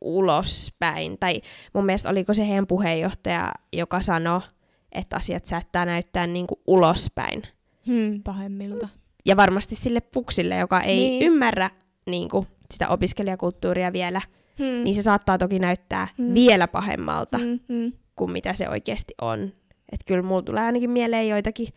ulospäin. 0.00 1.18
Tai 1.18 1.40
mun 1.72 1.86
mielestä 1.86 2.08
oliko 2.08 2.34
se 2.34 2.48
heidän 2.48 2.66
puheenjohtaja, 2.66 3.52
joka 3.72 4.00
sanoi, 4.00 4.40
että 4.92 5.16
asiat 5.16 5.46
saattaa 5.46 5.84
näyttää 5.84 6.26
niin 6.26 6.46
kuin 6.46 6.60
ulospäin. 6.66 7.42
Hmm, 7.86 8.22
pahemmilta. 8.22 8.88
Ja 9.26 9.36
varmasti 9.36 9.74
sille 9.76 10.00
puksille, 10.00 10.56
joka 10.56 10.80
ei 10.80 10.96
Niin. 10.96 11.22
ymmärrä 11.22 11.70
niin 12.06 12.28
kuin, 12.28 12.46
sitä 12.72 12.88
opiskelijakulttuuria 12.88 13.92
vielä, 13.92 14.20
Hmm. 14.58 14.84
niin 14.84 14.94
se 14.94 15.02
saattaa 15.02 15.38
toki 15.38 15.58
näyttää 15.58 16.08
Mm. 16.18 16.34
vielä 16.34 16.68
pahemmalta 16.68 17.38
Hmm, 17.38 17.60
hmm. 17.68 17.92
kuin 18.16 18.30
mitä 18.30 18.52
se 18.54 18.68
oikeasti 18.68 19.14
on. 19.20 19.42
Että 19.92 20.04
kyllä 20.06 20.22
mulla 20.22 20.42
tulee 20.42 20.62
ainakin 20.64 20.90
mieleen 20.90 21.28
joitakin 21.28 21.68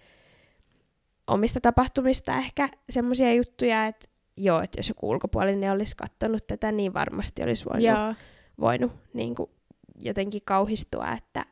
omista 1.27 1.61
tapahtumista 1.61 2.37
ehkä 2.37 2.69
semmoisia 2.89 3.33
juttuja, 3.33 3.85
että 3.87 4.07
joo, 4.37 4.61
että 4.61 4.79
jos 4.79 4.89
joku 4.89 5.09
ulkopuolinen 5.09 5.71
olisi 5.71 5.95
katsonut 5.97 6.47
tätä, 6.47 6.71
niin 6.71 6.93
varmasti 6.93 7.43
olisi 7.43 7.65
voinut, 7.65 7.87
Joo. 7.99 8.13
voinut 8.59 8.91
niin 9.13 9.35
kuin, 9.35 9.49
jotenkin 10.03 10.41
kauhistua, 10.45 11.11
että 11.11 11.45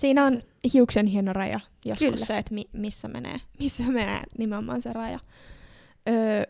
Siinä 0.00 0.24
on 0.24 0.42
hiuksen 0.74 1.06
hieno 1.06 1.32
raja 1.32 1.60
joskus 1.84 2.04
Kyllä. 2.08 2.26
Se, 2.26 2.38
että 2.38 2.54
mi- 2.54 2.68
missä, 2.72 3.08
menee, 3.08 3.40
missä 3.60 3.82
menee 3.84 4.20
nimenomaan 4.38 4.82
se 4.82 4.92
raja. 4.92 5.18
Öö, 6.08 6.44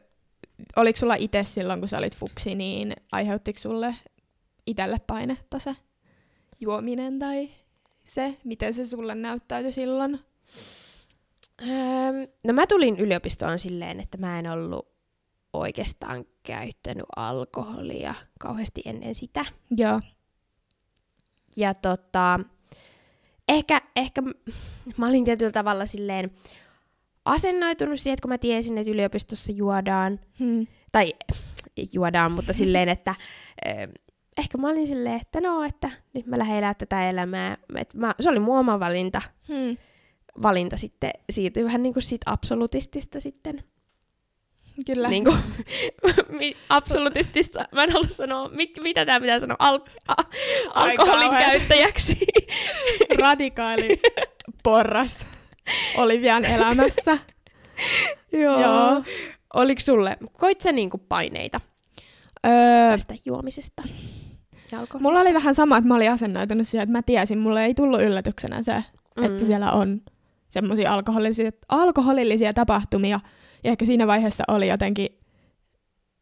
oliko 0.77 0.99
sulla 0.99 1.15
itse 1.15 1.45
silloin, 1.45 1.81
kun 1.81 1.89
sä 1.89 1.99
olit 1.99 2.17
fuksi, 2.17 2.55
niin 2.55 2.93
aiheuttiko 3.13 3.59
sulle 3.59 3.95
itselle 4.67 4.99
painetta 5.07 5.59
se 5.59 5.77
juominen 6.61 7.19
tai 7.19 7.49
se, 8.05 8.39
miten 8.45 8.75
se 8.75 8.85
sulle 8.85 9.15
näyttäytyi 9.15 9.73
silloin? 9.73 10.21
öö, 11.63 12.27
no 12.45 12.53
mä 12.53 12.67
tulin 12.67 12.97
yliopistoon 12.97 13.59
silleen, 13.59 14.01
että 14.01 14.19
mä 14.19 14.39
en 14.39 14.51
ollut 14.51 14.89
oikeastaan 15.53 16.25
käyttänyt 16.43 17.05
alkoholia 17.17 18.15
kauheasti 18.39 18.83
ennen 18.85 19.15
sitä. 19.15 19.45
Joo. 19.77 20.01
Ja 21.57 21.75
tota, 21.75 22.41
ehkä, 23.49 23.81
ehkä 23.97 24.23
mä 24.97 25.07
olin 25.07 25.25
tietyllä 25.25 25.53
tavalla 25.53 25.87
silleen 25.87 26.31
asennoitunut 27.25 28.01
siihen, 28.01 28.15
että 28.15 28.23
kun 28.23 28.29
mä 28.29 28.39
tiesin, 28.39 28.79
että 28.79 28.91
yliopistossa 28.91 29.53
juodaan, 29.53 30.21
Hmm. 30.39 30.67
tai 30.93 31.13
juodaan, 31.93 32.33
mutta 32.33 32.53
silleen, 32.53 32.89
että 32.89 33.15
ö, 33.67 33.71
ehkä 34.39 34.59
mä 34.59 34.69
olin 34.69 34.87
silleen, 34.89 35.21
että 35.21 35.41
no, 35.41 35.63
että 35.63 35.91
nyt 36.15 36.27
mä 36.27 36.39
lähden 36.39 36.57
elää 36.57 36.75
tätä 36.75 37.11
elämää. 37.11 37.57
Et 37.77 37.95
mä, 37.95 38.15
se 38.21 38.31
oli 38.31 38.39
mun 38.39 38.59
oma 38.59 38.81
valinta. 38.81 39.23
Hmm. 39.49 39.77
Valinta 40.43 40.77
sitten 40.77 41.11
siirtyi 41.31 41.65
vähän 41.65 41.83
niin 41.83 41.93
kuin 41.93 42.03
siitä 42.03 42.31
absolutistista 42.31 43.21
sitten. 43.21 43.65
Kyllä. 44.87 45.09
Niin 45.09 45.25
kuin, 45.25 45.37
absolutistista, 46.69 47.65
mä 47.73 47.85
en 47.85 47.93
halua 47.93 48.09
sanoa, 48.09 48.49
mit, 48.49 48.71
mitä 48.81 49.07
tää 49.07 49.21
pitää 49.21 49.41
sanoa, 49.41 49.57
al- 49.59 49.81
a- 50.09 50.25
alkoholin 50.75 51.29
kauhean. 51.29 51.51
käyttäjäksi. 51.51 52.19
Radikaali 53.21 54.01
porras 54.63 55.27
Olivian 55.97 56.45
elämässä. 56.45 57.19
Joo. 58.43 58.61
Joo. 58.61 59.03
Oliko 59.55 59.81
sulle, 59.81 60.17
koit 60.39 60.61
sä 60.61 60.73
niinku 60.73 60.99
paineita 60.99 61.61
Öö, 62.47 62.91
tästä 62.91 63.15
juomisesta? 63.25 63.83
Mulla 65.01 65.21
oli 65.21 65.35
vähän 65.35 65.55
sama, 65.55 65.77
että 65.77 65.89
mä 65.89 65.97
olin 65.97 66.11
asennoitunut 66.11 66.69
siihen, 66.69 66.83
että 66.83 66.93
mä 66.93 67.03
tiesin, 67.03 67.39
mulle 67.39 67.65
ei 67.65 67.75
tullut 67.75 68.03
yllätyksenä 68.03 68.63
se, 68.63 68.85
mm. 69.17 69.25
että 69.25 69.45
siellä 69.45 69.73
on 69.73 70.01
semmoisia 70.49 70.93
alkoholillisia, 70.93 71.51
alkoholillisia 71.69 72.55
tapahtumia. 72.55 73.21
Ja 73.65 73.71
ehkä 73.71 73.85
siinä 73.85 74.07
vaiheessa 74.07 74.45
oli 74.49 74.69
jotenkin 74.69 75.19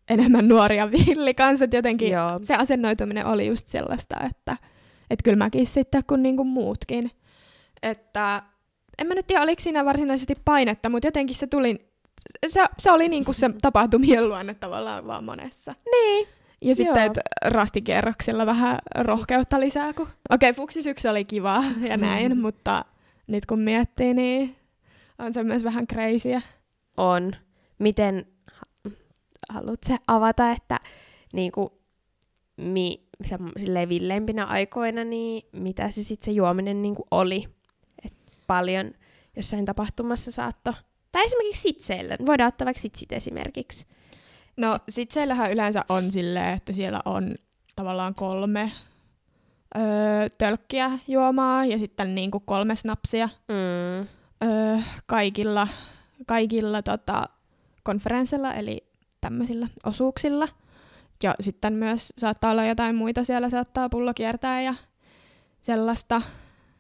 enemmän 0.09 0.49
nuoria 0.49 0.91
villi 1.07 1.35
kanssa, 1.35 1.65
että 1.65 1.77
jotenkin 1.77 2.13
Joo. 2.13 2.41
se 2.43 2.55
asennoituminen 2.55 3.27
oli 3.27 3.47
just 3.47 3.69
sellaista, 3.69 4.17
että, 4.31 4.57
että 5.11 5.25
kyllä 5.25 5.37
mäkin 5.37 5.67
sitten 5.67 6.05
kuin 6.07 6.23
niinku 6.23 6.45
muutkin. 6.45 7.11
Että 7.83 8.43
en 8.99 9.07
mä 9.07 9.15
nyt 9.15 9.27
tiedä, 9.27 9.43
oliko 9.43 9.63
siinä 9.63 9.85
varsinaisesti 9.85 10.35
painetta, 10.45 10.89
mutta 10.89 11.07
jotenkin 11.07 11.37
se 11.37 11.47
tuli, 11.47 11.89
se, 12.49 12.65
se 12.79 12.91
oli 12.91 13.09
niinku 13.09 13.33
se 13.33 13.51
tapahtumien 13.63 14.29
luonne 14.29 14.55
tavallaan 14.55 15.07
vaan 15.07 15.25
monessa. 15.25 15.75
Niin. 15.93 16.29
Ja 16.63 16.75
sitten, 16.75 17.03
että 17.03 17.21
rastikerroksilla 17.45 18.47
vähän 18.47 18.79
rohkeutta 18.99 19.61
lisää. 19.61 19.93
Kun... 19.93 20.07
Okei, 20.31 20.51
okay, 20.51 20.53
fuksisyksy 20.53 21.09
oli 21.09 21.25
kiva 21.25 21.65
ja 21.89 21.97
näin, 21.97 22.41
mutta 22.41 22.85
nyt 23.27 23.47
kun 23.47 23.59
miettii, 23.59 24.15
niin 24.15 24.57
on 25.19 25.33
se 25.33 25.43
myös 25.43 25.65
vähän 25.65 25.87
crazyä. 25.87 26.43
On. 26.97 27.33
Miten, 27.79 28.27
haluatko 29.49 29.97
avata, 30.07 30.51
että 30.51 30.81
niinku, 31.33 31.81
mi, 32.57 33.07
se, 33.25 33.39
silleen 33.57 33.89
villeimpinä 33.89 34.45
aikoina, 34.45 35.05
niin 35.05 35.43
mitä 35.53 35.91
se 35.91 36.03
sitten 36.03 36.25
se 36.25 36.31
juominen 36.33 36.83
niinku 36.83 37.07
oli? 37.11 37.49
Et 38.05 38.13
paljon 38.47 38.93
jossain 39.37 39.65
tapahtumassa 39.65 40.31
saatto. 40.31 40.75
Tai 41.13 41.25
esimerkiksi 41.25 41.63
sitseillä. 41.63 42.17
Voidaan 42.27 42.49
ottaa 42.49 42.65
vaikka 42.65 42.81
sitsit 42.83 43.13
esimerkiksi. 43.13 43.87
No 44.57 44.79
sit 44.89 45.11
siellähän 45.11 45.53
yleensä 45.53 45.85
on 45.89 46.13
silleen, 46.13 46.55
että 46.55 46.73
siellä 46.73 46.99
on 47.05 47.35
tavallaan 47.77 48.15
kolme 48.15 48.73
öö, 49.77 50.29
tölkkiä 50.39 50.99
juomaa 51.09 51.65
ja 51.65 51.79
sitten 51.79 52.15
niinku 52.15 52.41
kolme 52.41 52.77
snapsia 52.77 53.29
Mm. 53.49 54.09
öö, 54.49 54.79
kaikilla, 55.07 55.69
kaikilla 56.27 56.83
tota, 56.83 57.23
konferensseilla, 57.83 58.55
eli 58.55 58.85
tämmöisillä 59.21 59.69
osuuksilla. 59.85 60.49
Ja 61.23 61.35
sitten 61.41 61.73
myös 61.73 62.13
saattaa 62.19 62.51
olla 62.51 62.65
jotain 62.65 62.95
muita, 62.95 63.25
siellä 63.25 63.51
saattaa 63.51 63.89
pullo 63.89 64.15
kiertää 64.15 64.63
ja 64.63 64.75
sellaista. 65.61 66.23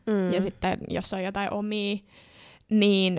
Mm. 0.06 0.32
Ja 0.32 0.42
sitten 0.42 0.78
jos 0.88 1.12
on 1.12 1.24
jotain 1.24 1.52
omia, 1.52 1.96
niin 2.70 3.18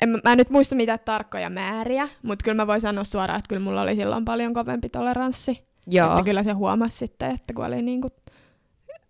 en, 0.00 0.08
mä- 0.08 0.32
en 0.32 0.38
nyt 0.38 0.50
muista 0.50 0.74
mitään 0.74 0.98
tarkkoja 1.04 1.50
määriä, 1.50 2.08
mutta 2.22 2.42
kyllä 2.42 2.54
mä 2.54 2.66
voin 2.66 2.80
sanoa 2.80 3.04
suoraan, 3.04 3.38
että 3.38 3.48
kyllä 3.48 3.62
mulla 3.62 3.82
oli 3.82 3.96
silloin 3.96 4.24
paljon 4.24 4.54
kovempi 4.54 4.88
toleranssi. 4.88 5.68
Joo. 5.86 6.10
Että 6.10 6.24
kyllä 6.24 6.42
se 6.42 6.52
huomasi 6.52 6.96
sitten, 6.96 7.30
että 7.30 7.54
kun 7.54 7.64
oli 7.64 7.82
niinku 7.82 8.08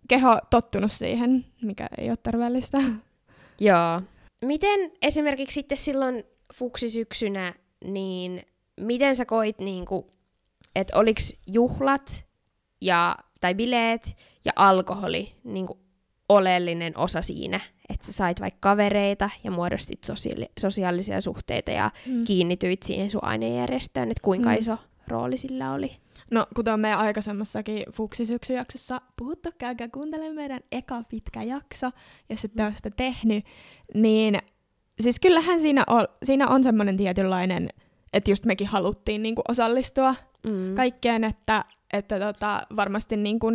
keho 0.07 0.39
tottunut 0.49 0.91
siihen, 0.91 1.45
mikä 1.61 1.87
ei 1.97 2.09
ole 2.09 2.17
terveellistä. 2.17 2.77
Joo. 3.59 4.01
Miten 4.45 4.91
esimerkiksi 5.01 5.53
sitten 5.53 5.77
silloin 5.77 6.23
fuksisyksynä, 6.53 7.53
niin 7.85 8.43
miten 8.81 9.15
sä 9.15 9.25
koit, 9.25 9.59
niinku, 9.59 10.11
että 10.75 10.97
oliks 10.97 11.35
juhlat 11.47 12.25
ja, 12.81 13.15
tai 13.41 13.55
bileet 13.55 14.15
ja 14.45 14.51
alkoholi 14.55 15.31
niinku, 15.43 15.79
oleellinen 16.29 16.97
osa 16.97 17.21
siinä, 17.21 17.59
että 17.89 18.05
sä 18.05 18.13
sait 18.13 18.41
vaikka 18.41 18.59
kavereita 18.69 19.29
ja 19.43 19.51
muodostit 19.51 19.99
sosiaali- 20.03 20.51
sosiaalisia 20.59 21.21
suhteita 21.21 21.71
ja 21.71 21.91
Mm. 22.05 22.23
kiinnityit 22.23 22.83
siihen 22.83 23.11
sun 23.11 23.23
ainejärjestöön, 23.23 24.11
että 24.11 24.21
kuinka 24.23 24.49
Mm. 24.49 24.55
iso 24.57 24.77
rooli 25.07 25.37
sillä 25.37 25.73
oli? 25.73 25.97
No, 26.31 26.47
kuten 26.55 26.73
on 26.73 26.79
meidän 26.79 26.99
aikaisemmassakin 26.99 27.83
Fuksisyksyjaksossa 27.93 29.01
puhuttu, 29.17 29.49
käykää 29.57 29.87
kuuntelemaan 29.87 30.35
meidän 30.35 30.59
eka 30.71 31.03
pitkä 31.09 31.43
jakso, 31.43 31.91
jos 32.29 32.45
ette 32.45 32.63
ole 32.63 32.73
sitä 32.73 32.89
tehnyt, 32.89 33.45
niin 33.93 34.37
siis 35.01 35.19
kyllähän 35.19 35.61
siinä 35.61 35.83
on, 35.87 36.07
siinä 36.23 36.47
on 36.47 36.63
semmoinen 36.63 36.97
tietynlainen, 36.97 37.69
että 38.13 38.31
just 38.31 38.45
mekin 38.45 38.67
haluttiin 38.67 39.23
niinku 39.23 39.41
osallistua 39.47 40.15
Mm. 40.47 40.75
kaikkeen, 40.75 41.23
että, 41.23 41.65
että 41.93 42.19
tota, 42.19 42.61
varmasti 42.75 43.17
niinku 43.17 43.51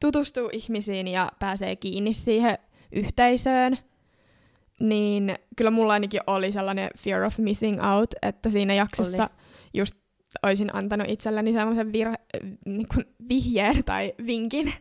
tutustuu 0.00 0.48
ihmisiin 0.52 1.08
ja 1.08 1.28
pääsee 1.38 1.76
kiinni 1.76 2.14
siihen 2.14 2.58
yhteisöön, 2.92 3.78
niin 4.80 5.34
kyllä 5.56 5.70
mulla 5.70 5.92
ainakin 5.92 6.20
oli 6.26 6.52
sellainen 6.52 6.90
fear 6.98 7.22
of 7.22 7.38
missing 7.38 7.78
out, 7.86 8.14
että 8.22 8.50
siinä 8.50 8.74
jaksossa 8.74 9.22
Oli. 9.22 9.30
just 9.74 9.96
olisin 10.42 10.74
antanut 10.76 11.10
itselleni 11.10 11.52
sellaisen 11.52 11.86
vir- 11.86 12.48
niin 12.66 12.86
kuin 12.94 13.04
vihjeen 13.28 13.84
tai 13.84 14.12
vinkin, 14.26 14.72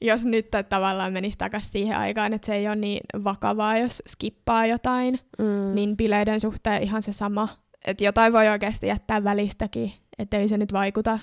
jos 0.00 0.24
nyt 0.24 0.46
tavallaan 0.68 1.12
menisi 1.12 1.38
takaisin 1.38 1.72
siihen 1.72 1.96
aikaan, 1.98 2.32
että 2.32 2.46
se 2.46 2.54
ei 2.54 2.66
ole 2.68 2.76
niin 2.76 3.00
vakavaa, 3.24 3.78
jos 3.78 4.02
skippaa 4.08 4.66
jotain, 4.66 5.20
Mm. 5.38 5.74
niin 5.74 5.96
bileiden 5.96 6.40
suhteen 6.40 6.82
ihan 6.82 7.02
se 7.02 7.12
sama. 7.12 7.48
Että 7.84 8.04
jotain 8.04 8.32
voi 8.32 8.48
oikeasti 8.48 8.86
jättää 8.86 9.24
välistäkin, 9.24 9.92
ettei 10.18 10.48
se 10.48 10.56
nyt 10.58 10.72
vaikuta 10.72 11.18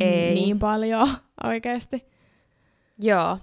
Ei. 0.00 0.34
niin 0.34 0.58
paljon 0.58 1.08
oikeasti. 1.50 2.04
Joo. 3.02 3.38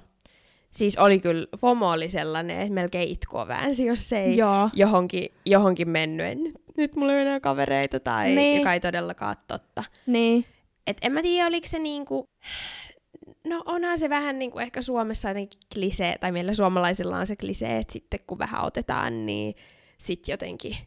Siis 0.72 0.98
oli 0.98 1.20
kyllä, 1.20 1.46
FOMO 1.58 1.92
oli 1.92 2.10
sellainen, 2.10 2.60
että 2.62 2.74
melkein 2.74 3.10
itkua 3.10 3.48
väänsi, 3.48 3.86
jos 3.86 4.10
se 4.10 4.24
ei 4.24 4.38
Joo. 4.38 4.70
johonkin, 4.74 5.26
johonkin 5.46 5.90
mennyt. 5.90 6.38
Nyt, 6.38 6.56
nyt 6.78 6.96
mulla 6.96 7.12
ei 7.12 7.16
ole 7.18 7.22
enää 7.22 7.40
kavereita 7.40 8.00
tai 8.00 8.30
Niin. 8.36 8.58
joka 8.58 8.74
ei 8.74 8.80
todellakaan 8.80 9.30
ole 9.38 9.44
totta. 9.48 9.84
Niin. 10.06 10.46
Et 10.88 10.98
en 11.02 11.12
mä 11.12 11.22
tiedä, 11.22 11.48
oliko 11.48 11.68
se 11.68 11.80
niinku... 11.80 12.30
No 13.48 13.64
onhan 13.66 14.00
se 14.00 14.10
vähän 14.10 14.40
niinku 14.40 14.60
ehkä 14.60 14.82
Suomessa 14.82 15.28
jotenkin 15.30 15.60
klisee, 15.74 16.18
tai 16.18 16.32
meillä 16.32 16.54
suomalaisilla 16.54 17.18
on 17.18 17.28
se 17.28 17.36
klisee, 17.36 17.78
että 17.78 17.94
sitten 17.94 18.20
kun 18.28 18.40
vähän 18.40 18.64
otetaan, 18.66 19.26
niin 19.26 19.56
sit 19.98 20.28
jotenkin 20.28 20.78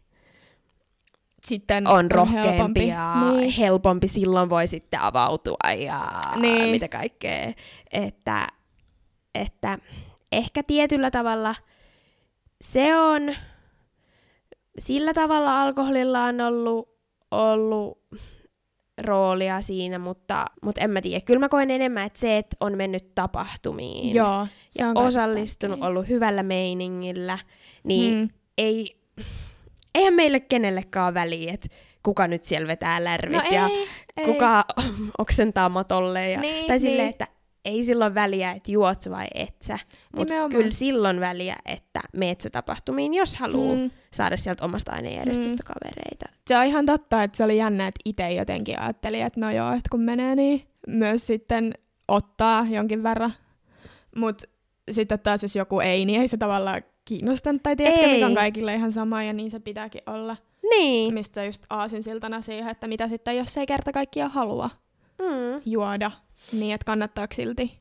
Sitten 1.46 1.86
on 1.88 2.10
rohkeampi 2.10 2.48
helpompi. 2.50 2.86
ja 2.88 3.14
Niin. 3.32 3.50
helpompi, 3.52 4.08
silloin 4.08 4.48
voi 4.48 4.66
sitten 4.66 5.00
avautua 5.00 5.70
ja 5.78 6.10
Niin. 6.36 6.68
mitä 6.68 6.88
kaikkea. 6.88 7.52
Että, 7.92 8.48
että 9.34 9.78
ehkä 10.32 10.62
tietyllä 10.62 11.10
tavalla 11.10 11.54
se 12.60 12.96
on, 12.98 13.36
sillä 14.78 15.14
tavalla 15.14 15.62
alkoholilla 15.62 16.24
on 16.24 16.40
ollut, 16.40 16.88
ollut 17.30 17.98
roolia 19.02 19.60
siinä, 19.62 19.98
mutta, 19.98 20.46
mutta 20.62 20.80
en 20.80 20.90
mä 20.90 21.00
tiedä. 21.02 21.20
Kyllä 21.20 21.40
mä 21.40 21.48
koen 21.48 21.70
enemmän, 21.70 22.06
että 22.06 22.20
se, 22.20 22.38
että 22.38 22.56
on 22.60 22.76
mennyt 22.76 23.14
tapahtumiin 23.14 24.14
Joo. 24.14 24.46
Se 24.70 24.82
ja 24.82 24.92
osallistunut, 24.94 25.82
ollut 25.82 26.08
hyvällä 26.08 26.42
meiningillä, 26.42 27.38
niin 27.84 28.14
Mm. 28.18 28.28
ei, 28.58 28.96
eihän 29.94 30.14
meille 30.14 30.40
kenellekään 30.40 31.14
väliä, 31.14 31.52
että 31.54 31.68
kuka 32.02 32.26
nyt 32.28 32.44
siellä 32.44 32.68
vetää 32.68 33.04
lärvit 33.04 33.36
No 33.36 33.42
ja 33.50 33.66
ei, 33.68 33.86
ei. 34.16 34.24
kuka 34.24 34.64
oksentaa 35.18 35.68
matolle. 35.68 36.30
Ja, 36.30 36.40
Niin, 36.40 36.66
tai 36.66 36.80
silleen, 36.80 36.98
niin. 36.98 37.10
että 37.10 37.26
ei 37.64 37.84
silloin 37.84 38.14
väliä, 38.14 38.52
että 38.52 38.70
juot 38.72 39.10
vai 39.10 39.26
et 39.34 39.54
sä. 39.62 39.78
Mutta 40.16 40.34
kyllä 40.50 40.70
silloin 40.70 41.20
väliä, 41.20 41.56
että 41.66 42.00
meet 42.16 42.40
sä 42.40 42.50
tapahtumiin, 42.50 43.14
jos 43.14 43.36
haluaa 43.36 43.76
Mm. 43.76 43.90
saada 44.12 44.36
sieltä 44.36 44.64
omasta 44.64 44.92
ainejärjestöstä 44.92 45.62
kavereita. 45.66 46.26
Se 46.46 46.58
on 46.58 46.64
ihan 46.64 46.86
totta, 46.86 47.22
että 47.22 47.36
se 47.36 47.44
oli 47.44 47.56
jännä, 47.56 47.86
että 47.86 48.00
itse 48.04 48.30
jotenkin 48.32 48.80
ajattelin, 48.80 49.22
että 49.26 49.40
no 49.40 49.50
joo, 49.50 49.68
että 49.72 49.88
kun 49.90 50.00
menee, 50.00 50.34
niin 50.34 50.62
myös 50.88 51.26
sitten 51.26 51.74
ottaa 52.08 52.66
jonkin 52.70 53.02
verran. 53.02 53.32
Mutta 54.16 54.46
sitten 54.90 55.18
taas 55.20 55.42
jos 55.42 55.56
joku 55.56 55.80
ei, 55.80 56.04
niin 56.04 56.20
ei 56.20 56.28
se 56.28 56.36
tavallaan 56.36 56.82
kiinnostanut. 57.04 57.62
Tai 57.62 57.76
tiedätkö, 57.76 58.00
Ei. 58.06 58.12
mikä 58.14 58.26
on 58.26 58.34
kaikille 58.34 58.74
ihan 58.74 58.92
sama 58.92 59.22
ja 59.22 59.32
niin 59.32 59.50
se 59.50 59.60
pitääkin 59.60 60.02
olla. 60.06 60.36
Niin. 60.70 61.14
Mistä 61.14 61.44
just 61.44 61.62
aasinsiltana 61.70 62.40
siihen, 62.40 62.68
että 62.70 62.86
mitä 62.86 63.08
sitten, 63.08 63.36
jos 63.36 63.56
ei 63.56 63.66
kerta 63.66 63.92
kaikkiaan 63.92 64.30
halua 64.30 64.70
Mm. 65.20 65.62
juoda, 65.66 66.10
niin 66.52 66.74
että 66.74 66.84
kannattaako 66.84 67.34
silti. 67.34 67.80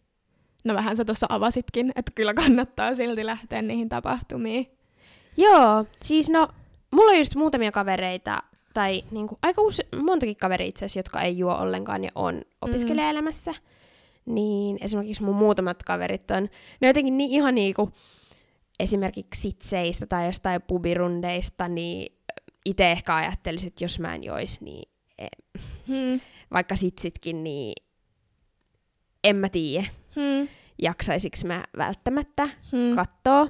No 0.63 0.73
vähän 0.73 0.97
sä 0.97 1.05
tuossa 1.05 1.25
avasitkin, 1.29 1.91
että 1.95 2.11
kyllä 2.15 2.33
kannattaa 2.33 2.95
silti 2.95 3.25
lähteä 3.25 3.61
niihin 3.61 3.89
tapahtumiin. 3.89 4.67
Joo, 5.37 5.85
siis 6.01 6.29
no, 6.29 6.47
mulla 6.91 7.11
on 7.11 7.17
just 7.17 7.35
muutamia 7.35 7.71
kavereita, 7.71 8.43
tai 8.73 9.03
niinku, 9.11 9.37
aika 9.41 9.61
use- 9.61 9.97
montakin 10.03 10.35
kaveria 10.35 10.67
itse 10.67 10.85
asiassa, 10.85 10.99
jotka 10.99 11.21
ei 11.21 11.37
juo 11.37 11.55
ollenkaan 11.55 12.03
ja 12.03 12.09
on 12.15 12.41
opiskelijaelämässä. 12.61 13.53
Niin 14.25 14.77
esimerkiksi 14.81 15.23
mun 15.23 15.35
muutamat 15.35 15.83
kaverit 15.83 16.31
on, 16.31 16.49
ne 16.81 16.87
jotenkin 16.87 17.17
niin 17.17 17.31
ihan 17.31 17.55
niinku, 17.55 17.91
esimerkiksi 18.79 19.41
sitseistä 19.41 20.05
tai 20.05 20.25
jostain 20.25 20.61
pubirundeista, 20.61 21.67
niin 21.67 22.17
itse 22.65 22.91
ehkä 22.91 23.15
ajattelisin, 23.15 23.67
että 23.67 23.83
jos 23.83 23.99
mä 23.99 24.15
en 24.15 24.23
jois, 24.23 24.61
niin 24.61 24.89
Hmm. 25.87 26.19
vaikka 26.53 26.75
sitsitkin, 26.75 27.43
niin 27.43 27.73
en 29.23 29.35
mä 29.35 29.49
tiedä, 29.49 29.85
Hmm. 30.15 30.47
jaksaisiks 30.81 31.45
mä 31.45 31.63
välttämättä 31.77 32.45
Hmm. 32.71 32.95
kattoo. 32.95 33.49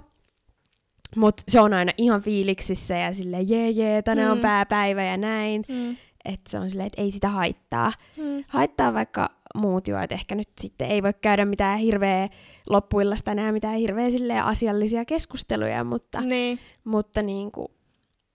Mut 1.15 1.35
se 1.47 1.59
on 1.61 1.73
aina 1.73 1.91
ihan 1.97 2.21
fiiliksissä 2.21 2.97
ja 2.97 3.13
silleen 3.13 3.49
jee 3.49 3.69
jee, 3.69 4.01
tänään 4.01 4.31
on 4.31 4.37
Mm. 4.37 4.41
pääpäivä 4.41 5.03
ja 5.03 5.17
näin. 5.17 5.63
Hmm. 5.73 5.95
Että 6.25 6.51
se 6.51 6.59
on 6.59 6.69
silleen, 6.69 6.87
että 6.87 7.01
ei 7.01 7.11
sitä 7.11 7.27
haittaa. 7.29 7.91
Hmm. 8.17 8.43
Haittaa 8.47 8.93
vaikka 8.93 9.29
muut 9.55 9.87
juo, 9.87 9.99
että 9.99 10.15
ehkä 10.15 10.35
nyt 10.35 10.49
sitten 10.61 10.87
ei 10.87 11.03
voi 11.03 11.13
käydä 11.21 11.45
mitään 11.45 11.79
hirveä 11.79 12.29
loppuillasta 12.69 13.31
enää 13.31 13.51
mitään 13.51 13.75
hirveä 13.77 14.09
silleen 14.11 14.43
asiallisia 14.43 15.05
keskusteluja, 15.05 15.83
mutta, 15.83 16.21
Niin. 16.21 16.59
mutta 16.83 17.21
niinku, 17.21 17.71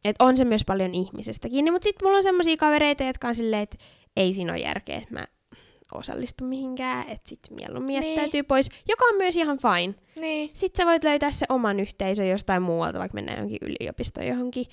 et 0.04 0.16
on 0.18 0.36
se 0.36 0.44
myös 0.44 0.64
paljon 0.64 0.94
ihmisestä 0.94 1.48
kiinni. 1.48 1.70
Mutta 1.70 1.84
sitten 1.84 2.06
mulla 2.06 2.16
on 2.16 2.22
semmoisia 2.22 2.56
kavereita, 2.56 3.04
jotka 3.04 3.28
on 3.28 3.34
silleen, 3.34 3.62
että 3.62 3.76
ei 4.16 4.32
siinä 4.32 4.52
ole 4.52 4.60
järkeä, 4.60 4.96
että 4.98 5.14
mä 5.14 5.26
osallistu 5.94 6.44
mihinkään, 6.44 7.00
että 7.08 7.28
sit 7.28 7.38
mieluummin 7.50 8.00
Niin. 8.00 8.14
jättäytyy 8.14 8.42
pois, 8.42 8.68
joka 8.88 9.04
on 9.04 9.16
myös 9.16 9.36
ihan 9.36 9.58
fine. 9.58 9.94
Niin. 10.20 10.50
Sitten 10.54 10.82
sä 10.84 10.86
voit 10.90 11.04
löytää 11.04 11.30
se 11.30 11.46
oman 11.48 11.80
yhteisön 11.80 12.28
jostain 12.28 12.62
muualta, 12.62 12.98
vaikka 12.98 13.14
mennään 13.14 13.38
johonkin 13.38 13.58
yliopistoon, 13.62 14.26
johonkin 14.26 14.66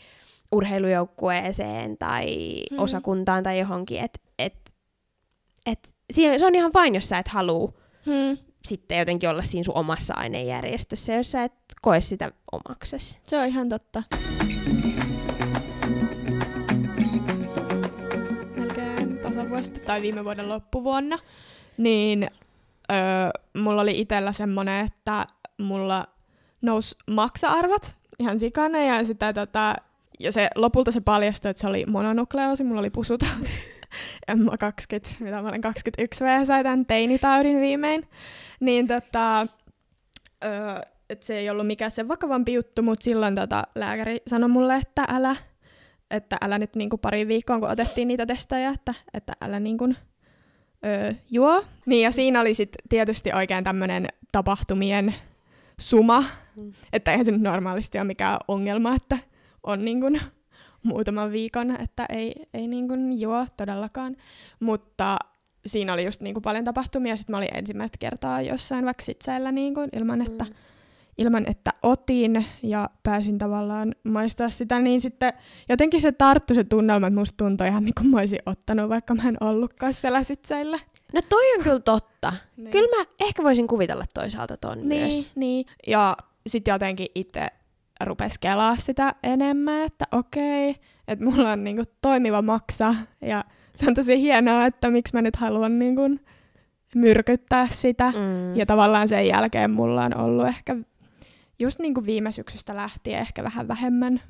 urheilujoukkueeseen 0.51 1.97
tai 1.97 2.25
Mm. 2.71 2.77
mm. 2.77 2.83
osakuntaan 2.83 3.43
tai 3.43 3.59
johonkin. 3.59 3.99
Et, 4.03 4.21
et, 4.39 4.73
et, 5.65 5.93
siinä, 6.13 6.39
se 6.39 6.45
on 6.45 6.55
ihan 6.55 6.71
fine, 6.83 6.97
jos 6.97 7.09
sä 7.09 7.17
et 7.17 7.27
halua 7.27 7.73
Hmm. 8.05 8.37
sitten 8.65 8.97
jotenkin 8.99 9.29
olla 9.29 9.41
siinä 9.43 9.63
sun 9.63 9.77
omassa 9.77 10.13
ainejärjestössä, 10.13 11.13
jos 11.13 11.31
sä 11.31 11.43
et 11.43 11.53
koe 11.81 12.01
sitä 12.01 12.31
omaksesi. 12.51 13.17
Se 13.27 13.39
on 13.39 13.47
ihan 13.47 13.69
totta. 13.69 14.03
Tasavuosta 19.65 19.85
tai 19.85 20.01
viime 20.01 20.23
vuoden 20.23 20.49
loppuvuonna, 20.49 21.19
niin 21.77 22.29
öö, 22.91 22.97
mulla 23.57 23.81
oli 23.81 23.99
itsellä 23.99 24.31
semmonen, 24.31 24.85
että 24.85 25.25
mulla 25.61 26.07
nousi 26.61 26.95
maksa-arvot 27.11 27.95
ihan 28.19 28.39
sikana 28.39 28.83
ja 28.83 29.03
sitä 29.03 29.33
tota, 29.33 29.75
ja 30.19 30.31
se, 30.31 30.49
lopulta 30.55 30.91
se 30.91 31.01
paljastui, 31.01 31.51
että 31.51 31.61
se 31.61 31.67
oli 31.67 31.85
mononukleoosi, 31.85 32.63
mulla 32.63 32.79
oli 32.79 32.89
pusutauti. 32.89 33.51
En 34.27 34.41
mä 34.41 34.57
20, 34.57 35.11
mitä 35.19 35.41
mä 35.41 35.47
olen 35.47 35.61
21 35.61 36.23
V, 36.23 36.45
sai 36.45 36.63
tämän 36.63 36.85
teinitaudin 36.85 37.61
viimein. 37.61 38.07
Niin 38.59 38.87
tota, 38.87 39.47
öö, 40.43 40.79
että 41.09 41.25
se 41.25 41.37
ei 41.37 41.49
ollut 41.49 41.67
mikään 41.67 41.91
se 41.91 42.07
vakavampi 42.07 42.53
juttu, 42.53 42.81
mutta 42.81 43.03
silloin 43.03 43.35
tota, 43.35 43.63
lääkäri 43.75 44.21
sanoi 44.27 44.49
mulle, 44.49 44.75
että 44.75 45.05
älä, 45.09 45.35
että 46.11 46.37
älä 46.41 46.57
nyt 46.57 46.75
niinku 46.75 46.97
pari 46.97 47.27
viikkoa, 47.27 47.59
kun 47.59 47.69
otettiin 47.69 48.07
niitä 48.07 48.25
testejä, 48.25 48.69
että, 48.69 48.93
että 49.13 49.33
älä 49.41 49.59
niinku, 49.59 49.93
öö, 50.85 51.13
juo. 51.31 51.63
Niin 51.85 52.03
ja 52.03 52.11
siinä 52.11 52.41
oli 52.41 52.53
sitten 52.53 52.81
tietysti 52.89 53.31
oikein 53.33 53.63
tämmöinen 53.63 54.07
tapahtumien 54.31 55.15
suma, 55.79 56.23
Mm. 56.55 56.73
että 56.93 57.11
eihän 57.11 57.25
se 57.25 57.31
nyt 57.31 57.41
normaalisti 57.41 57.97
ole 57.97 58.07
mikään 58.07 58.37
ongelma, 58.47 58.95
että 58.95 59.17
on 59.63 59.85
niinku 59.85 60.07
muutaman 60.83 61.31
viikon, 61.31 61.81
että 61.81 62.05
ei, 62.09 62.33
ei 62.53 62.67
niinku 62.67 62.93
juo 63.19 63.45
todellakaan. 63.57 64.15
Mutta 64.59 65.17
siinä 65.65 65.93
oli 65.93 66.05
just 66.05 66.21
niinku 66.21 66.41
paljon 66.41 66.63
tapahtumia, 66.63 67.17
sitten 67.17 67.33
mä 67.33 67.37
olin 67.37 67.57
ensimmäistä 67.57 67.97
kertaa 67.97 68.41
jossain 68.41 68.85
vaikka 68.85 69.03
sitseillä 69.03 69.51
niinku, 69.51 69.79
ilman, 69.95 70.21
että 70.21 70.43
Mm. 70.43 70.51
Ilman, 71.17 71.45
että 71.49 71.73
otin 71.83 72.45
ja 72.63 72.89
pääsin 73.03 73.37
tavallaan 73.37 73.95
maistaa 74.03 74.49
sitä, 74.49 74.79
niin 74.79 75.01
sitten 75.01 75.33
jotenkin 75.69 76.01
se 76.01 76.11
tarttu 76.11 76.53
se 76.53 76.63
tunnelma, 76.63 77.07
että 77.07 77.19
musta 77.19 77.37
tuntui 77.37 77.67
ihan 77.67 77.85
niin 77.85 77.95
kuin 77.97 78.09
mä 78.09 78.17
olisin 78.17 78.39
ottanut, 78.45 78.89
vaikka 78.89 79.15
mä 79.15 79.29
en 79.29 79.37
ollutkaan 79.39 79.93
siellä 79.93 80.23
sitseillä. 80.23 80.79
No 81.13 81.21
toi 81.29 81.55
on 81.57 81.63
kyllä 81.63 81.79
totta. 81.79 82.33
Niin. 82.57 82.71
Kyllä 82.71 82.97
mä 82.97 83.05
ehkä 83.21 83.43
voisin 83.43 83.67
kuvitella 83.67 84.05
toisaalta 84.13 84.57
ton 84.57 84.89
niin, 84.89 85.01
myös. 85.01 85.29
niin. 85.35 85.65
Ja 85.87 86.17
sitten 86.47 86.71
jotenkin 86.71 87.07
itse 87.15 87.47
rupesi 88.03 88.39
kelaa 88.39 88.75
sitä 88.75 89.15
enemmän, 89.23 89.81
että 89.81 90.05
okei, 90.11 90.75
että 91.07 91.25
mulla 91.25 91.51
on 91.51 91.63
niinku 91.63 91.83
toimiva 92.01 92.41
maksa 92.41 92.95
ja 93.21 93.43
se 93.75 93.85
on 93.87 93.93
tosi 93.93 94.21
hienoa, 94.21 94.65
että 94.65 94.89
miksi 94.89 95.13
mä 95.13 95.21
nyt 95.21 95.35
haluan 95.35 95.79
niinku 95.79 96.01
myrkyttää 96.95 97.67
sitä. 97.71 98.11
Mm. 98.11 98.55
Ja 98.55 98.65
tavallaan 98.65 99.07
sen 99.07 99.27
jälkeen 99.27 99.71
mulla 99.71 100.03
on 100.03 100.17
ollut 100.17 100.47
ehkä 100.47 100.75
just 101.59 101.79
niin 101.79 101.93
kuin 101.93 102.05
viime 102.05 102.31
syksystä 102.31 102.75
lähtien 102.75 103.19
ehkä 103.19 103.43
vähän 103.43 103.67
vähemmän 103.67 104.21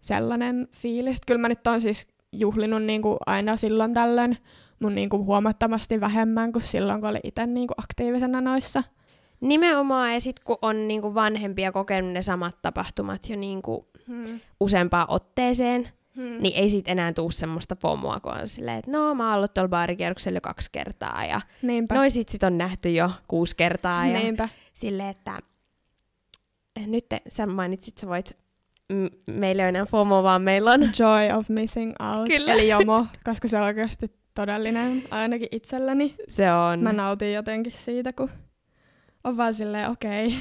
sellainen 0.00 0.68
fiilis. 0.72 1.20
Kyllä 1.26 1.40
mä 1.40 1.48
nyt 1.48 1.66
on 1.66 1.80
siis 1.80 2.06
juhlinut 2.32 2.82
niin 2.82 3.02
kuin 3.02 3.16
aina 3.26 3.56
silloin 3.56 3.94
tällöin 3.94 4.38
mun 4.80 4.94
niin 4.94 5.08
kuin 5.08 5.24
huomattavasti 5.24 6.00
vähemmän 6.00 6.52
kuin 6.52 6.62
silloin, 6.62 7.00
kun 7.00 7.10
oli 7.10 7.20
itse 7.24 7.46
niin 7.46 7.66
kuin 7.66 7.74
aktiivisena 7.78 8.40
noissa. 8.40 8.82
Nimenomaan, 9.40 10.12
ja 10.14 10.20
sitten 10.20 10.44
kun 10.44 10.58
on 10.62 10.88
niinku 10.88 11.14
vanhempia 11.14 11.72
kokenut 11.72 12.12
ne 12.12 12.22
samat 12.22 12.58
tapahtumat 12.62 13.28
jo 13.28 13.36
niinku 13.36 13.88
Hmm. 14.06 14.40
useampaan 14.60 15.06
otteeseen, 15.10 15.88
Hmm. 16.16 16.42
niin 16.42 16.54
ei 16.56 16.70
siitä 16.70 16.92
enää 16.92 17.12
tuu 17.12 17.30
semmoista 17.30 17.76
pomoa, 17.76 18.20
kun 18.20 18.32
on 18.40 18.48
silleen, 18.48 18.78
että 18.78 18.90
no 18.90 19.14
mä 19.14 19.28
oon 19.28 19.36
ollut 19.36 19.54
tuolla 19.54 19.68
baarikierroksella 19.68 20.36
jo 20.36 20.40
kaksi 20.40 20.68
kertaa 20.72 21.24
ja 21.24 21.40
Niinpä. 21.62 21.94
noi 21.94 22.10
sit, 22.10 22.28
sit 22.28 22.42
on 22.42 22.58
nähty 22.58 22.90
jo 22.92 23.10
kuusi 23.28 23.56
kertaa 23.56 24.06
ja 24.06 24.18
Niinpä. 24.18 24.48
silleen, 24.74 25.08
että 25.08 25.38
nyt 26.86 27.08
te, 27.08 27.20
sä 27.28 27.46
mainitsit, 27.46 27.98
sä 27.98 28.06
voit, 28.08 28.36
m- 28.92 29.06
meillä 29.32 29.62
ei 29.62 29.64
ole 29.64 29.68
enää 29.68 29.86
FOMO, 29.86 30.22
vaan 30.22 30.42
meillä 30.42 30.70
on 30.72 30.80
Joy 30.82 31.38
of 31.38 31.48
missing 31.48 31.92
out. 32.00 32.28
Kyllä. 32.28 32.52
Eli 32.52 32.68
jomo, 32.68 33.06
koska 33.24 33.48
se 33.48 33.56
on 33.58 33.62
oikeasti 33.64 34.12
todellinen, 34.34 35.02
ainakin 35.10 35.48
itselläni. 35.52 36.14
se 36.28 36.52
on, 36.52 36.80
Mä 36.80 36.92
nautin 36.92 37.32
jotenkin 37.32 37.72
siitä, 37.72 38.12
kun 38.12 38.30
on 39.24 39.36
vaan 39.36 39.54
silleen, 39.54 39.90
okei, 39.90 40.34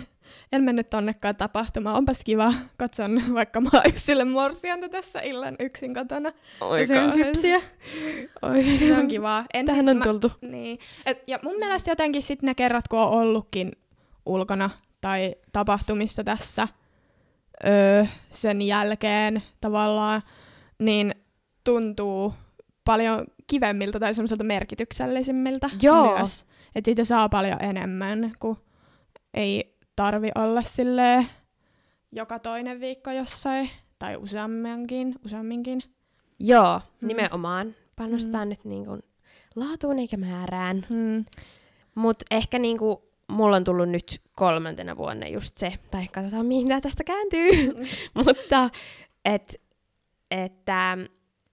en 0.52 0.64
mennyt 0.64 0.90
tonnekaan 0.90 1.36
tapahtumaan, 1.36 1.96
onpas 1.96 2.24
kiva, 2.24 2.54
katson 2.78 3.22
vaikka 3.34 3.62
mä 3.62 3.70
oon 3.74 3.84
sille 3.96 4.24
morsianta 4.26 4.90
tässä 4.90 5.20
illan 5.20 5.56
yksin 5.60 5.94
kotona. 5.94 6.32
Oi 6.62 6.80
Ja 6.80 6.86
syön 6.86 7.10
kauhean. 7.10 7.26
sipsiä. 7.36 7.62
Oi. 8.42 8.64
Se 8.80 8.94
on 8.98 9.08
kivaa. 9.08 9.46
En 9.54 9.66
Tähän 9.66 9.86
siis 9.86 9.92
on 9.92 9.98
mä- 9.98 10.04
tultu. 10.04 10.32
Niin. 10.42 10.80
Et, 11.06 11.24
ja 11.28 11.40
mun 11.44 11.56
mielestä 11.60 11.92
jotenkin 11.92 12.22
sit 12.24 12.42
ne 12.42 12.56
kerrat, 12.56 12.88
kun 12.88 13.00
on 13.00 13.10
ollutkin 13.10 13.72
ulkona 14.26 14.70
tai 15.08 15.36
tapahtumissa 15.54 16.24
tässä 16.24 16.68
öö, 17.68 18.06
sen 18.32 18.62
jälkeen 18.62 19.44
tavallaan, 19.62 20.22
niin 20.80 21.16
tuntuu 21.64 22.34
paljon 22.84 23.26
kivemmiltä 23.48 24.00
tai 24.00 24.14
semmoiselta 24.14 24.44
merkityksellisimmiltä 24.44 25.70
Joo. 25.82 26.18
myös. 26.18 26.46
Että 26.76 26.88
siitä 26.88 27.04
saa 27.04 27.30
paljon 27.30 27.64
enemmän, 27.64 28.32
kun 28.40 28.58
ei 29.34 29.78
tarvi 29.96 30.30
olla 30.36 30.62
silleen 30.62 31.28
joka 32.12 32.40
toinen 32.40 32.80
viikko 32.80 33.12
jossain, 33.12 33.70
tai 34.00 34.16
useamminkin, 34.18 35.16
useamminkin. 35.26 35.82
Joo, 36.40 36.82
Mm. 37.02 37.08
nimenomaan. 37.08 37.74
Panostaa 37.96 38.46
nyt 38.46 38.66
niinku 38.66 38.98
laatuun 39.56 40.00
eikä 40.00 40.18
määrään. 40.18 40.86
Hmm. 40.90 41.26
Mutta 41.96 42.26
ehkä 42.32 42.60
niinku, 42.60 43.07
mulla 43.32 43.56
on 43.56 43.64
tullut 43.64 43.90
nyt 43.90 44.22
kolmantena 44.36 44.98
vuonna 44.98 45.28
just 45.28 45.58
se, 45.58 45.74
tai 45.92 46.08
katsotaan 46.08 46.46
mihin 46.46 46.68
tää 46.68 46.82
tästä 46.82 47.04
kääntyy, 47.04 47.52
mutta 48.26 48.70
et, 49.26 49.62
että 50.32 50.98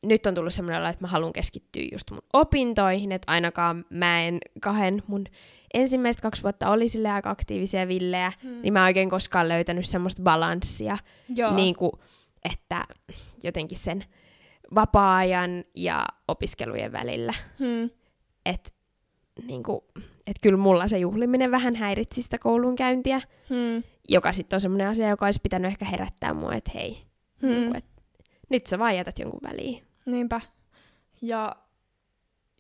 nyt 0.03 0.27
on 0.27 0.35
tullut 0.35 0.53
semmoinen 0.53 0.81
olo, 0.81 0.89
että 0.91 1.05
mä 1.05 1.09
haluan 1.09 1.33
keskittyä 1.33 1.83
just 1.93 2.11
mun 2.11 2.23
opintoihin, 2.33 3.13
että 3.13 3.33
ainakaan 3.33 3.85
mä 3.91 4.23
en 4.23 4.39
kahden 4.61 5.03
mun 5.07 5.25
ensimmäiset 5.75 6.23
kaksi 6.23 6.43
vuotta 6.43 6.71
oli 6.71 6.89
sille 6.89 7.11
aika 7.11 7.31
aktiivisia 7.31 7.81
ja 7.81 7.89
villejä, 7.89 8.33
Hmm. 8.43 8.63
niin 8.63 8.73
mä 8.73 8.79
en 8.79 8.85
oikein 8.85 9.11
koskaan 9.11 9.49
löytänyt 9.49 9.87
semmoista 9.87 10.23
balanssia, 10.23 10.99
Joo. 11.37 11.55
niin 11.55 11.77
kuin, 11.77 11.93
että 12.53 12.85
jotenkin 13.43 13.79
sen 13.79 14.05
vapaa-ajan 14.75 15.65
ja 15.75 16.07
opiskelujen 16.29 16.93
välillä. 16.93 17.35
Hmm. 17.59 17.91
Että 18.47 18.71
niinku, 19.47 19.85
et 20.27 20.37
kyllä 20.43 20.59
mulla 20.59 20.89
se 20.89 20.99
juhliminen 20.99 21.51
vähän 21.51 21.75
häiritsi 21.75 22.23
sitä 22.23 22.39
koulunkäyntiä, 22.39 23.21
Hmm. 23.49 23.83
joka 24.09 24.33
sitten 24.33 24.57
on 24.57 24.61
semmoinen 24.61 24.89
asia, 24.89 25.09
joka 25.09 25.27
olisi 25.27 25.41
pitänyt 25.43 25.69
ehkä 25.71 25.85
herättää 25.85 26.35
mua, 26.35 26.55
että 26.55 26.71
hei, 26.75 27.03
Hmm. 27.43 27.51
niinku, 27.51 27.79
et 27.79 27.85
nyt 28.51 28.67
sä 28.67 28.79
vaan 28.79 28.97
jätät 28.97 29.19
jonkun 29.19 29.41
väliin. 29.43 29.85
Niinpä. 30.07 30.41
Ja 31.23 31.57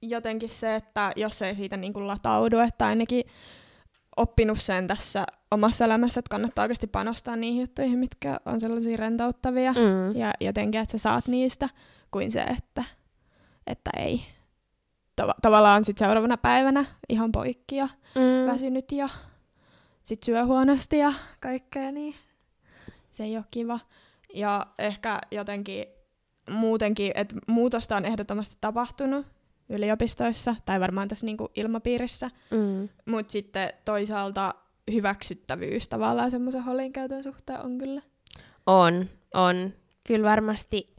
jotenkin 0.02 0.48
se, 0.48 0.74
että 0.74 1.12
jos 1.16 1.42
ei 1.42 1.54
siitä 1.54 1.76
niin 1.76 1.92
kuin 1.92 2.06
lataudu, 2.08 2.58
että 2.58 2.86
ainakin 2.86 3.24
oppinut 4.16 4.60
sen 4.60 4.88
tässä 4.88 5.24
omassa 5.50 5.84
elämässä, 5.84 6.18
että 6.18 6.30
kannattaa 6.30 6.62
oikeasti 6.62 6.86
panostaa 6.86 7.36
niihin 7.36 7.60
juttuihin, 7.60 7.98
mitkä 7.98 8.40
on 8.46 8.60
sellaisia 8.60 8.96
rentouttavia. 8.96 9.72
Mm. 9.72 10.16
Ja 10.16 10.32
jotenkin, 10.40 10.80
että 10.80 10.92
sä 10.92 11.02
saat 11.02 11.28
niistä, 11.28 11.68
kuin 12.10 12.30
se, 12.30 12.40
että, 12.42 12.84
että 13.66 13.90
ei. 13.98 14.22
Tav- 15.22 15.34
tavallaan 15.42 15.84
sit 15.84 15.98
seuraavana 15.98 16.36
päivänä 16.36 16.84
ihan 17.08 17.32
poikki 17.32 17.76
ja 17.76 17.88
Mm. 18.14 18.52
väsynyt 18.52 18.92
ja 18.92 19.08
sit 20.02 20.22
syö 20.22 20.44
huonosti 20.44 20.98
ja 20.98 21.12
kaikkea, 21.40 21.92
niin 21.92 22.14
se 23.12 23.24
ei 23.24 23.36
ole 23.36 23.44
kiva. 23.50 23.80
Ja 24.34 24.66
ehkä 24.78 25.20
jotenkin 25.30 25.84
muutenkin, 26.50 27.12
että 27.14 27.34
muutosta 27.46 27.96
on 27.96 28.04
ehdottomasti 28.04 28.56
tapahtunut 28.60 29.26
yliopistoissa, 29.68 30.56
tai 30.66 30.80
varmaan 30.80 31.08
tässä 31.08 31.26
niinku 31.26 31.50
ilmapiirissä, 31.56 32.30
Mm. 32.50 32.88
mutta 33.06 33.32
sitten 33.32 33.72
toisaalta 33.84 34.54
hyväksyttävyys 34.92 35.88
tavallaan 35.88 36.30
semmoisen 36.30 36.62
holin 36.64 36.92
käytön 36.92 37.22
suhteen 37.22 37.60
on 37.64 37.78
kyllä. 37.78 38.02
On, 38.66 39.06
on. 39.34 39.72
Kyllä 40.06 40.30
varmasti 40.30 40.94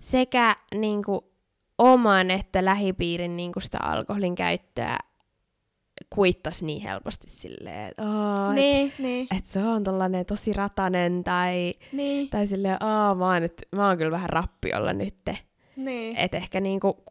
sekä 0.00 0.56
niinku 0.74 1.27
oman 1.78 2.30
että 2.30 2.64
lähipiirin 2.64 3.36
niinku 3.36 3.60
sitä 3.60 3.78
alkoholin 3.82 4.34
käyttöä 4.34 4.98
kuittasi 6.10 6.64
niin 6.64 6.82
helposti 6.82 7.30
silleen, 7.30 7.88
että 7.88 8.02
oh, 8.02 8.48
et, 8.50 8.54
Niin, 8.54 8.92
niin, 8.98 9.26
et 9.36 9.46
se 9.46 9.64
on 9.64 9.84
tollanen 9.84 10.26
tosi 10.26 10.52
ratanen 10.52 11.24
tai, 11.24 11.74
niin, 11.92 12.28
tai 12.28 12.46
silleen, 12.46 12.76
aa 12.82 13.14
mä 13.14 13.26
oon, 13.26 13.42
nyt, 13.42 13.62
mä 13.76 13.88
oon 13.88 13.98
kyllä 13.98 14.10
vähän 14.10 14.30
rappiolla 14.30 14.92
nytte. 14.92 15.38
niin. 15.76 16.16
Et 16.16 16.34
ehkä 16.34 16.60
niinku 16.60 17.04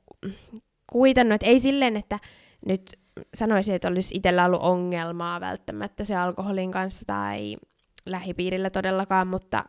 kuitannut, 0.92 1.34
että 1.34 1.48
ei 1.48 1.60
silleen, 1.60 1.98
että 1.98 2.20
nyt 2.66 3.00
sanoisin, 3.34 3.76
että 3.76 3.88
olisi 3.88 4.16
itsellä 4.16 4.46
ollut 4.46 4.62
ongelmaa 4.62 5.42
välttämättä 5.42 6.04
se 6.04 6.16
alkoholin 6.16 6.72
kanssa 6.72 7.06
tai 7.06 7.58
lähipiirillä 8.06 8.70
todellakaan, 8.70 9.28
mutta, 9.28 9.66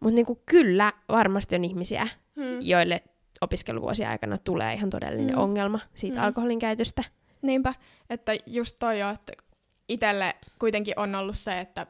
mutta 0.00 0.14
niinku 0.14 0.42
kyllä 0.46 0.92
varmasti 1.08 1.56
on 1.56 1.64
ihmisiä, 1.64 2.08
Hmm. 2.36 2.60
joille 2.60 3.02
opiskeluvuosien 3.40 4.08
aikana 4.10 4.38
tulee 4.38 4.74
ihan 4.74 4.90
todellinen 4.90 5.34
Mm. 5.34 5.40
ongelma 5.42 5.78
siitä 5.94 6.16
Mm. 6.20 6.24
alkoholin 6.24 6.58
käytöstä. 6.58 7.04
Niinpä, 7.42 7.74
että 8.10 8.32
just 8.46 8.76
toi 8.78 9.00
jo, 9.00 9.08
että 9.10 9.32
itselle 9.88 10.34
kuitenkin 10.58 10.94
on 10.96 11.14
ollut 11.14 11.38
se, 11.38 11.60
että 11.60 11.86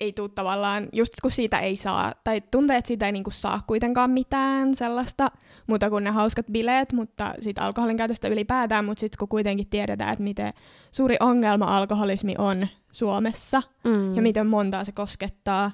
ei 0.00 0.12
tuu 0.12 0.28
tavallaan, 0.28 0.88
just 0.92 1.12
kun 1.22 1.30
siitä 1.30 1.58
ei 1.58 1.76
saa, 1.76 2.12
tai 2.24 2.40
tuntee, 2.50 2.76
että 2.76 2.88
siitä 2.88 3.06
ei 3.06 3.12
niinku 3.12 3.30
saa 3.30 3.62
kuitenkaan 3.66 4.10
mitään 4.10 4.74
sellaista, 4.74 5.30
muuta 5.66 5.90
kuin 5.90 6.04
ne 6.04 6.10
hauskat 6.10 6.46
bileet, 6.52 6.92
mutta 6.92 7.34
siitä 7.40 7.62
alkoholin 7.62 7.96
käytöstä 7.96 8.28
ylipäätään, 8.28 8.84
mutta 8.84 9.00
sitten 9.00 9.18
kun 9.18 9.28
kuitenkin 9.28 9.66
tiedetään, 9.70 10.12
että 10.12 10.22
miten 10.24 10.52
suuri 10.92 11.16
ongelma 11.20 11.76
alkoholismi 11.76 12.34
on 12.38 12.68
Suomessa, 12.92 13.62
Mm. 13.84 14.14
ja 14.14 14.22
miten 14.22 14.46
montaa 14.46 14.84
se 14.84 14.92
koskettaa 14.92 15.70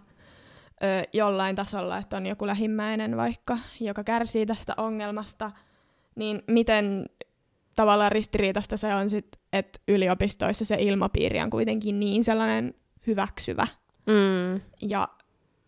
ö, 0.83 1.03
jollain 1.12 1.57
tasolla, 1.57 1.99
että 1.99 2.17
on 2.17 2.27
joku 2.27 2.47
lähimmäinen 2.47 3.17
vaikka, 3.17 3.59
joka 3.81 4.05
kärsii 4.05 4.47
tästä 4.47 4.75
ongelmasta, 4.77 5.51
niin 6.14 6.43
miten 6.47 7.07
tavallaan 7.77 8.12
ristiriitasta 8.12 8.77
se 8.77 8.95
on 8.95 9.11
sit, 9.11 9.27
että 9.53 9.81
yliopistoissa 9.88 10.64
se 10.64 10.77
ilmapiiri 10.79 11.41
on 11.41 11.51
kuitenkin 11.51 12.01
niin 12.01 12.25
sellainen 12.25 12.75
hyväksyvä. 13.07 13.67
Mm. 14.07 14.61
Ja 14.83 15.09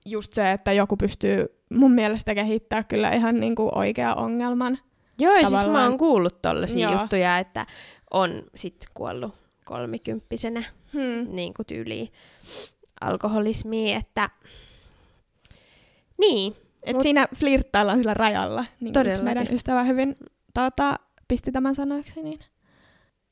just 0.05 0.35
se, 0.35 0.53
että 0.53 0.73
joku 0.73 0.97
pystyy 0.97 1.47
mun 1.71 1.93
mielestä 1.93 2.35
kehittämään 2.35 2.85
kyllä 2.85 3.11
ihan 3.11 3.41
niinku 3.41 3.71
oikea 3.75 4.15
ongelman. 4.15 4.79
Joo, 5.19 5.35
ja 5.35 5.49
siis 5.49 5.67
mä 5.67 5.85
oon 5.85 5.99
kuullut 5.99 6.43
tollasia 6.43 6.91
Joo. 6.91 7.01
juttuja, 7.01 7.39
että 7.39 7.67
on 8.11 8.43
sit 8.55 8.87
kuollut 8.95 9.35
kolmikymppisenä 9.65 10.65
Hmm. 10.93 11.35
niin 11.35 11.55
kuin 11.55 11.67
tyyliin 11.67 12.09
alkoholismiin, 13.01 13.97
että 13.97 14.31
niin, 16.21 16.55
Et 16.83 16.97
Mut- 16.97 17.03
siinä 17.03 17.27
flirttaillaan 17.37 17.99
sillä 17.99 18.15
rajalla. 18.15 18.65
Niin 18.81 18.93
Todellakin. 18.93 19.25
meidän 19.25 19.47
ystävä 19.51 19.85
hyvin 19.85 20.17
tota, 20.55 20.99
pisti 21.29 21.53
tämän 21.53 21.75
sanoiksi. 21.75 22.23
Niin. 22.23 22.39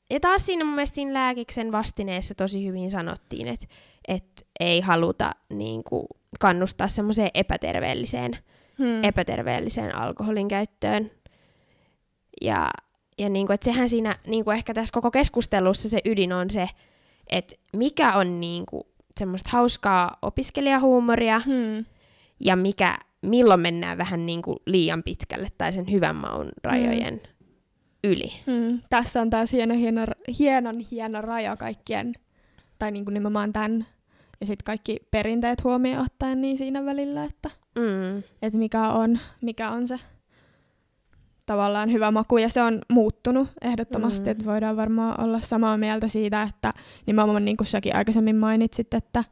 Ja 0.09 0.19
taas 0.19 0.45
siinä 0.45 0.65
mun 0.65 0.75
mielestä 0.75 0.95
siinä 0.95 1.13
lääkiksen 1.13 1.71
vastineessa 1.71 2.35
tosi 2.35 2.65
hyvin 2.67 2.89
sanottiin, 2.89 3.47
että 3.47 3.65
et 4.07 4.47
ei 4.59 4.81
haluta 4.81 5.31
niin 5.49 5.83
kuin, 5.83 6.03
kannustaa 6.39 6.87
semmoiseen 6.87 7.29
epäterveelliseen, 7.33 8.37
Hmm. 8.77 9.03
epäterveelliseen 9.03 9.95
alkoholin 9.95 10.47
käyttöön. 10.47 11.11
Ja, 12.41 12.69
ja 13.19 13.29
niin 13.29 13.45
kuin, 13.47 13.53
että 13.53 13.65
sehän 13.65 13.89
siinä 13.89 14.15
niin 14.27 14.45
kuin 14.45 14.57
ehkä 14.57 14.73
tässä 14.73 14.91
koko 14.93 15.11
keskustelussa 15.11 15.89
se 15.89 15.99
ydin 16.05 16.33
on 16.33 16.49
se, 16.49 16.69
että 17.29 17.55
mikä 17.75 18.13
on 18.13 18.39
niin 18.39 18.65
kuin, 18.65 18.83
semmoista 19.19 19.49
hauskaa 19.53 20.17
opiskelijahuumoria 20.21 21.39
Hmm. 21.39 21.85
Ja 22.39 22.55
mikä, 22.55 22.97
milloin 23.21 23.59
mennään 23.59 23.97
vähän 23.97 24.25
niin 24.25 24.41
kuin 24.41 24.57
liian 24.65 25.03
pitkälle 25.03 25.47
tai 25.57 25.73
sen 25.73 25.91
hyvän 25.91 26.15
maun 26.15 26.45
rajojen 26.63 27.21
yli. 28.03 28.31
Hmm. 28.45 28.79
Tässä 28.89 29.21
on 29.21 29.29
taas 29.29 29.51
hieno, 29.51 29.73
hieno, 29.75 30.01
hienon 30.39 30.79
hieno 30.91 31.21
raja 31.21 31.57
kaikkien, 31.57 32.13
tai 32.79 32.91
niin 32.91 33.05
kuin 33.05 33.13
nimenomaan 33.13 33.53
tämän, 33.53 33.85
ja 34.39 34.45
sitten 34.45 34.63
kaikki 34.65 34.97
perinteet 35.11 35.63
huomioon 35.63 36.05
ottaen 36.05 36.41
niin 36.41 36.57
siinä 36.57 36.85
välillä, 36.85 37.23
että, 37.23 37.49
Mm. 37.75 38.23
että 38.41 38.59
mikä, 38.59 38.89
on, 38.89 39.19
mikä 39.41 39.69
on 39.69 39.87
se 39.87 39.99
tavallaan 41.45 41.91
hyvä 41.91 42.11
maku, 42.11 42.37
ja 42.37 42.49
se 42.49 42.61
on 42.61 42.81
muuttunut 42.89 43.47
ehdottomasti, 43.61 44.25
Mm. 44.25 44.31
että 44.31 44.45
voidaan 44.45 44.77
varmaan 44.77 45.21
olla 45.23 45.39
samaa 45.43 45.77
mieltä 45.77 46.07
siitä, 46.07 46.43
että 46.43 46.73
nimenomaan 47.05 47.45
niin 47.45 47.57
kuin 47.57 47.67
säkin 47.67 47.95
aikaisemmin 47.95 48.35
mainitsit, 48.35 48.93
että 48.93 49.23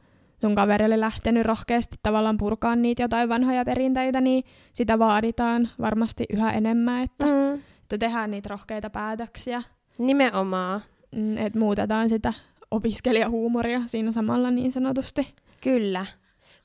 sun 0.41 0.55
kaveri 0.55 0.85
oli 0.85 0.99
lähtenyt 0.99 1.45
rohkeasti 1.45 1.95
tavallaan 2.03 2.37
purkaa 2.37 2.75
niitä 2.75 3.01
jotain 3.03 3.29
vanhoja 3.29 3.65
perinteitä, 3.65 4.21
niin 4.21 4.43
sitä 4.73 4.99
vaaditaan 4.99 5.69
varmasti 5.81 6.25
yhä 6.33 6.51
enemmän, 6.51 7.03
että, 7.03 7.25
Mm. 7.25 7.53
että 7.83 7.97
tehdään 7.97 8.31
niitä 8.31 8.49
rohkeita 8.49 8.89
päätöksiä, 8.89 9.63
Nimenomaan. 9.97 10.81
mm, 11.15 11.37
että 11.37 11.59
muutetaan 11.59 12.09
sitä 12.09 12.33
opiskelijahuumoria 12.71 13.81
siinä 13.85 14.11
samalla 14.11 14.51
niin 14.51 14.71
sanotusti. 14.71 15.35
Kyllä. 15.61 16.05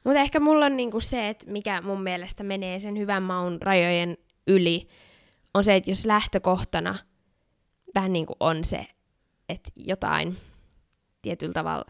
Mutta 0.04 0.20
ehkä 0.20 0.40
mulla 0.40 0.66
on 0.66 0.76
niinku 0.76 1.00
se, 1.00 1.28
että 1.28 1.50
mikä 1.50 1.80
mun 1.80 2.02
mielestä 2.02 2.42
menee 2.44 2.78
sen 2.78 2.98
hyvän 2.98 3.22
maun 3.22 3.62
rajojen 3.62 4.16
yli, 4.46 4.88
on 5.54 5.64
se, 5.64 5.76
että 5.76 5.90
jos 5.90 6.06
lähtökohtana 6.06 6.98
vähän 7.94 8.12
niin 8.12 8.26
kuin 8.26 8.36
on 8.40 8.64
se, 8.64 8.86
että 9.48 9.70
jotain 9.76 10.36
tietyllä 11.22 11.52
tavalla 11.52 11.84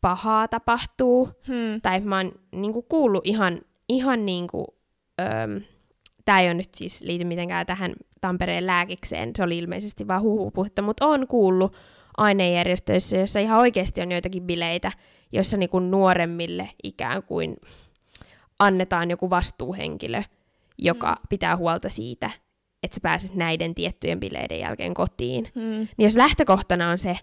pahaa 0.00 0.48
tapahtuu, 0.48 1.28
Hmm. 1.46 1.80
tai 1.82 2.00
mä 2.00 2.16
oon 2.16 2.32
niinku 2.52 2.82
kuullut 2.82 3.26
ihan, 3.26 3.60
ihan 3.88 4.26
niinku, 4.26 4.64
öm, 5.20 5.62
tää 6.24 6.40
ei 6.40 6.46
ole 6.46 6.54
nyt 6.54 6.74
siis 6.74 7.02
liity 7.02 7.24
mitenkään 7.24 7.66
tähän 7.66 7.92
Tampereen 8.20 8.66
lääkikseen, 8.66 9.30
se 9.36 9.42
oli 9.42 9.58
ilmeisesti 9.58 10.08
vaan 10.08 10.22
huhupuhetta, 10.22 10.82
mutta 10.82 11.06
on 11.06 11.26
kuullut 11.26 11.76
ainejärjestöissä, 12.16 13.16
jossa 13.16 13.40
ihan 13.40 13.58
oikeasti 13.60 14.00
on 14.00 14.12
joitakin 14.12 14.42
bileitä, 14.42 14.92
joissa 15.32 15.56
niinku 15.56 15.78
nuoremmille 15.78 16.70
ikään 16.82 17.22
kuin 17.22 17.56
annetaan 18.58 19.10
joku 19.10 19.30
vastuuhenkilö, 19.30 20.22
joka 20.78 21.10
Mm. 21.10 21.26
pitää 21.28 21.56
huolta 21.56 21.88
siitä, 21.88 22.30
että 22.82 22.94
sä 22.94 23.00
pääset 23.02 23.34
näiden 23.34 23.74
tiettyjen 23.74 24.20
bileiden 24.20 24.60
jälkeen 24.60 24.94
kotiin. 24.94 25.48
Hmm. 25.54 25.62
Niin 25.62 25.88
jos 26.04 26.16
lähtökohtana 26.16 26.90
on 26.90 26.98
se, 26.98 27.16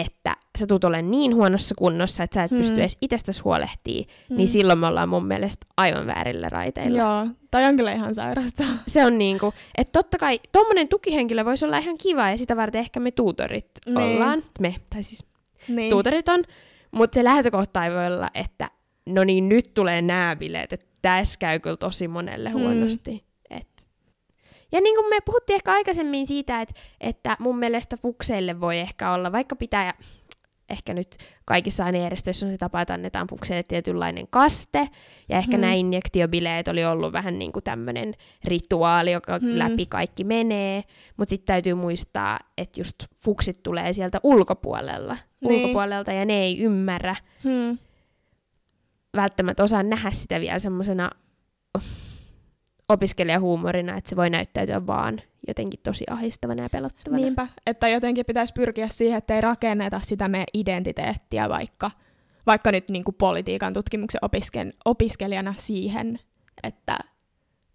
että 0.00 0.36
sä 0.58 0.66
tulet 0.66 0.84
olemaan 0.84 1.10
niin 1.10 1.34
huonossa 1.34 1.74
kunnossa, 1.78 2.22
että 2.22 2.34
sä 2.34 2.44
et 2.44 2.50
Hmm. 2.50 2.58
pysty 2.58 2.80
edes 2.80 2.98
itsestäsi 3.00 3.42
huolehtii, 3.42 4.06
Hmm. 4.28 4.36
niin 4.36 4.48
silloin 4.48 4.78
me 4.78 4.86
ollaan 4.86 5.08
mun 5.08 5.26
mielestä 5.26 5.66
aivan 5.76 6.06
väärillä 6.06 6.48
raiteilla. 6.48 6.98
Joo, 6.98 7.26
toi 7.50 7.64
on 7.64 7.76
kyllä 7.76 7.92
ihan 7.92 8.14
sairasta. 8.14 8.64
Se 8.86 9.04
on 9.06 9.18
niinku, 9.18 9.52
että 9.78 9.92
totta 9.98 10.18
kai 10.18 10.40
tommonen 10.52 10.88
tukihenkilö 10.88 11.44
voisi 11.44 11.64
olla 11.64 11.78
ihan 11.78 11.98
kiva 11.98 12.30
ja 12.30 12.38
sitä 12.38 12.56
varten 12.56 12.78
ehkä 12.80 13.00
me 13.00 13.10
tuutorit 13.10 13.66
Niin. 13.86 13.98
ollaan. 13.98 14.42
Me, 14.60 14.74
tai 14.90 15.02
siis 15.02 15.24
Niin. 15.68 15.90
tuutorit 15.90 16.28
on, 16.28 16.44
mutta 16.90 17.14
se 17.14 17.24
lähtökohta 17.24 17.84
ei 17.84 17.90
voi 17.92 18.06
olla, 18.06 18.28
että 18.34 18.70
no 19.06 19.24
niin 19.24 19.48
nyt 19.48 19.74
tulee 19.74 20.02
nämä 20.02 20.36
bileet, 20.36 20.72
että 20.72 20.86
tässä 21.02 21.38
käy 21.38 21.58
kyllä 21.58 21.76
tosi 21.76 22.08
monelle 22.08 22.50
Hmm. 22.50 22.60
huonosti. 22.60 23.10
Et. 23.14 23.29
Ja 24.72 24.80
niin 24.80 24.94
kuin 24.96 25.08
me 25.08 25.18
puhuttiin 25.24 25.54
ehkä 25.54 25.72
aikaisemmin 25.72 26.26
siitä, 26.26 26.60
että, 26.60 26.74
että 27.00 27.36
mun 27.38 27.58
mielestä 27.58 27.96
fukseille 27.96 28.60
voi 28.60 28.78
ehkä 28.78 29.12
olla, 29.12 29.32
vaikka 29.32 29.56
pitää, 29.56 29.94
ehkä 30.70 30.94
nyt 30.94 31.16
kaikissa 31.44 31.84
ainejärjestöissä 31.84 32.46
on 32.46 32.52
se 32.52 32.58
tapa, 32.58 32.80
että 32.80 32.94
annetaan 32.94 33.26
fukseille 33.26 33.62
tietynlainen 33.62 34.26
kaste, 34.30 34.88
ja 35.28 35.38
ehkä 35.38 35.52
Hmm. 35.56 35.60
nämä 35.60 35.72
injektiobileet 35.72 36.68
oli 36.68 36.84
ollut 36.84 37.12
vähän 37.12 37.38
niin 37.38 37.52
kuin 37.52 37.62
tämmöinen 37.62 38.14
rituaali, 38.44 39.12
joka 39.12 39.38
Hmm. 39.38 39.58
läpi 39.58 39.86
kaikki 39.86 40.24
menee, 40.24 40.82
mutta 41.16 41.30
sitten 41.30 41.46
täytyy 41.46 41.74
muistaa, 41.74 42.38
että 42.58 42.80
just 42.80 42.96
fuksit 43.14 43.62
tulee 43.62 43.92
sieltä 43.92 44.20
ulkopuolella, 44.22 45.16
Niin. 45.40 45.52
ulkopuolelta, 45.62 46.12
ja 46.12 46.24
ne 46.24 46.40
ei 46.42 46.58
ymmärrä, 46.62 47.16
Hmm. 47.44 47.78
välttämättä 49.16 49.62
osaa 49.62 49.82
nähdä 49.82 50.10
sitä 50.10 50.40
vielä 50.40 50.58
semmoisena 50.58 51.10
opiskelijahuumorina, 52.90 53.96
että 53.96 54.10
se 54.10 54.16
voi 54.16 54.30
näyttäytyä 54.30 54.86
vaan 54.86 55.20
jotenkin 55.48 55.80
tosi 55.82 56.04
ahistavana 56.10 56.62
ja 56.62 56.68
pelottavana. 56.70 57.22
Niinpä, 57.22 57.46
että 57.66 57.88
jotenkin 57.88 58.26
pitäisi 58.26 58.52
pyrkiä 58.52 58.88
siihen, 58.88 59.18
että 59.18 59.34
ei 59.34 59.40
rakenneta 59.40 60.00
sitä 60.04 60.28
meidän 60.28 60.46
identiteettiä 60.54 61.48
vaikka, 61.48 61.90
vaikka 62.46 62.72
nyt 62.72 62.88
niin 62.88 63.04
kuin 63.04 63.14
politiikan 63.14 63.72
tutkimuksen 63.72 64.18
opisken, 64.22 64.72
opiskelijana 64.84 65.54
siihen, 65.58 66.18
että 66.62 66.98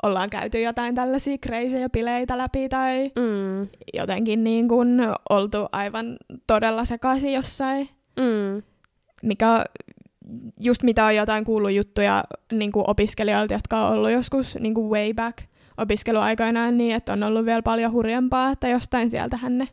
ollaan 0.03 0.29
käyty 0.29 0.61
jotain 0.61 0.95
tällaisia 0.95 1.37
crazyja 1.37 1.89
bileitä 1.89 2.37
läpi 2.37 2.69
tai 2.69 3.11
Mm, 3.15 3.67
jotenkin 3.93 4.43
niin 4.43 4.67
kuin 4.67 5.01
oltu 5.29 5.57
aivan 5.71 6.17
todella 6.47 6.85
sekaisin 6.85 7.33
jossain, 7.33 7.89
mm, 8.19 8.63
mikä 9.23 9.65
just 10.59 10.83
mitä 10.83 11.05
on 11.05 11.15
jotain 11.15 11.45
kuullut 11.45 11.71
juttuja 11.71 12.23
niin 12.51 12.71
kuin 12.71 12.89
opiskelijoilta, 12.89 13.53
jotka 13.53 13.87
on 13.87 13.93
ollut 13.93 14.11
joskus 14.11 14.55
niin 14.59 14.73
kuin 14.73 14.89
way 14.89 15.13
back 15.13 15.37
opiskeluaikoinaan 15.77 16.77
niin, 16.77 16.95
että 16.95 17.13
on 17.13 17.23
ollut 17.23 17.45
vielä 17.45 17.61
paljon 17.61 17.91
hurjempaa, 17.91 18.51
että 18.51 18.67
jostain 18.67 19.11
sieltähän 19.11 19.57
ne, 19.57 19.67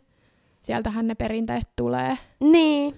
sieltähän 0.63 1.07
ne 1.07 1.15
perinteet 1.15 1.69
tulee. 1.77 2.19
niin. 2.41 2.95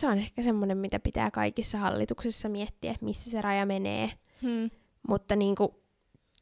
Se 0.00 0.08
on 0.08 0.18
ehkä 0.18 0.42
semmoinen, 0.42 0.78
mitä 0.78 1.00
pitää 1.00 1.30
kaikissa 1.30 1.78
hallituksissa 1.78 2.48
miettiä, 2.48 2.94
missä 3.00 3.30
se 3.30 3.40
raja 3.40 3.66
menee. 3.66 4.10
Hmm. 4.42 4.70
Mutta 5.08 5.36
niin 5.36 5.54
kuin, 5.54 5.68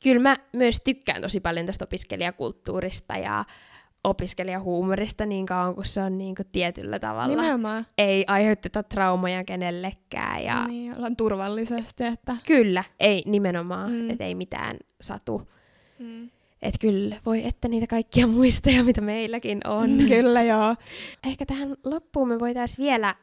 kyllä 0.02 0.22
mä 0.22 0.36
myös 0.52 0.80
tykkään 0.84 1.22
tosi 1.22 1.40
paljon 1.40 1.66
tästä 1.66 1.84
opiskelijakulttuurista 1.84 3.14
ja 3.14 3.44
opiskelijahuumorista 4.04 5.26
niin 5.26 5.46
kauan, 5.46 5.74
kun 5.74 5.84
se 5.86 6.02
on 6.02 6.18
niin 6.18 6.34
kuin 6.34 6.46
tietyllä 6.52 6.98
tavalla. 6.98 7.36
Nimenomaan. 7.36 7.86
Ei 7.98 8.24
aiheuteta 8.26 8.82
traumoja 8.82 9.44
kenellekään. 9.44 10.44
Ja 10.44 10.66
Niin, 10.66 10.96
ollaan 10.96 11.16
turvallisesti, 11.16 12.04
että... 12.04 12.36
Kyllä, 12.46 12.84
ei 13.00 13.22
nimenomaan, 13.26 13.90
Mm. 13.90 13.96
mm. 13.96 14.10
että 14.10 14.24
ei 14.24 14.34
mitään 14.34 14.76
satu. 15.00 15.42
Mm. 15.98 16.30
Että 16.62 16.78
kyllä, 16.80 17.16
voi 17.26 17.46
että 17.46 17.68
niitä 17.68 17.86
kaikkia 17.86 18.26
muistoja, 18.26 18.84
mitä 18.84 19.00
meilläkin 19.00 19.60
on. 19.66 19.90
Kyllä 20.08 20.42
joo. 20.42 20.76
Ehkä 21.26 21.46
tähän 21.46 21.76
loppuun 21.84 22.28
me 22.28 22.38
voitaisiin 22.40 22.84
vielä 22.84 23.14